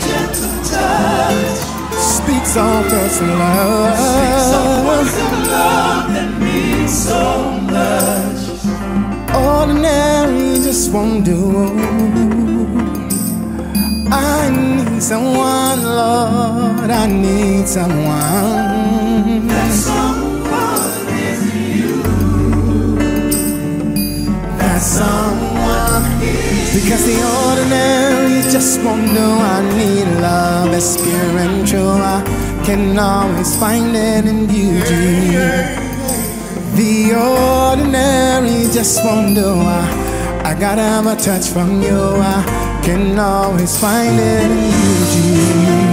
[0.00, 1.58] gentle touch
[1.98, 2.88] speaks of
[3.20, 5.06] love
[6.14, 7.22] that means so
[7.74, 8.40] much.
[9.34, 11.40] ordinary just won't do.
[14.12, 16.90] I need someone, Lord.
[16.90, 18.70] I need someone
[25.00, 26.04] someone.
[26.76, 29.28] Because the ordinary just won't do.
[29.54, 31.96] I need love that's pure and true.
[32.16, 32.18] I
[32.66, 34.78] can always find it in you,
[36.78, 39.50] The ordinary just won't do.
[39.78, 39.82] I,
[40.50, 42.00] I gotta have a touch from you.
[42.34, 42.40] I
[42.84, 45.89] can always find it in you,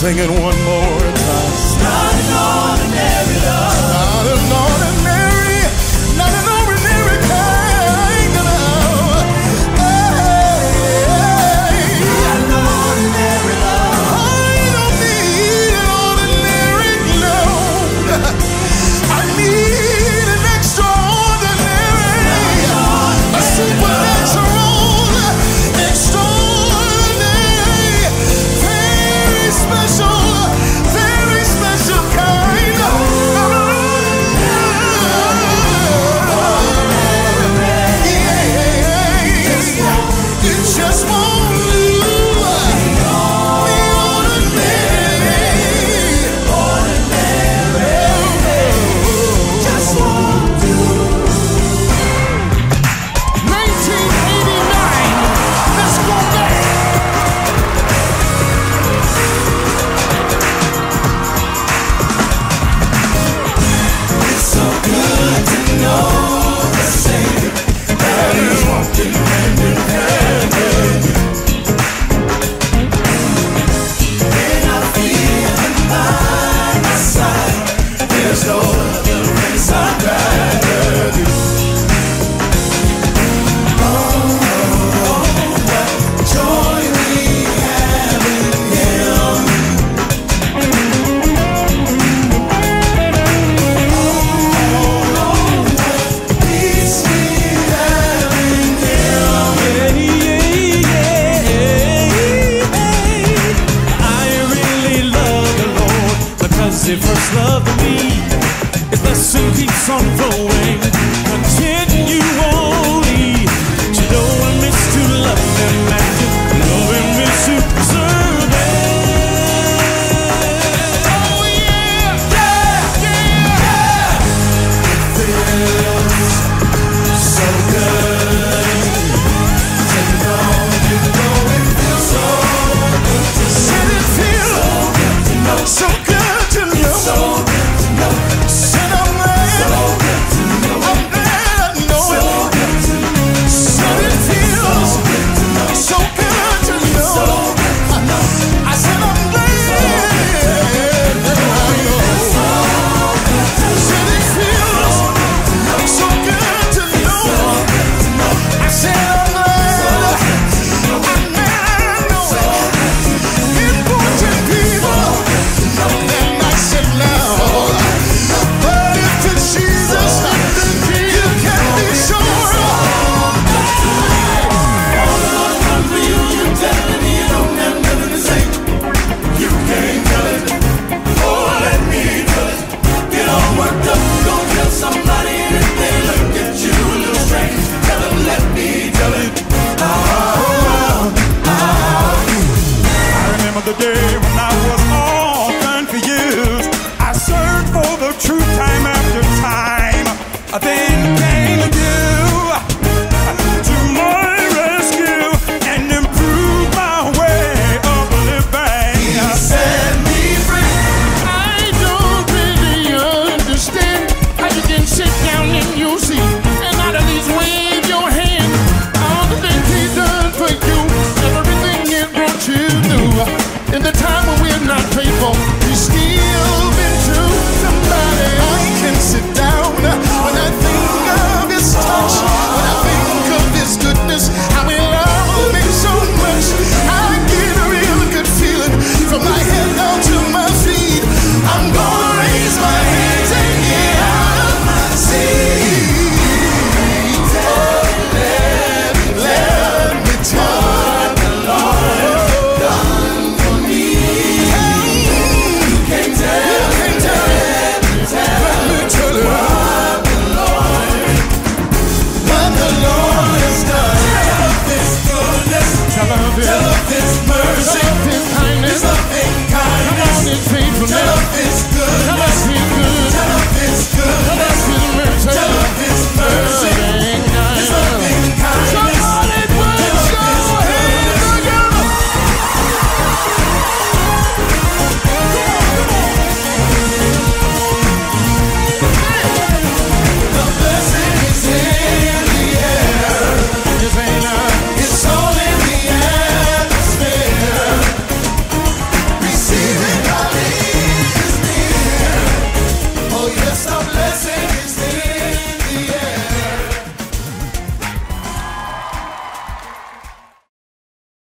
[0.00, 1.09] Can y'all sing it one more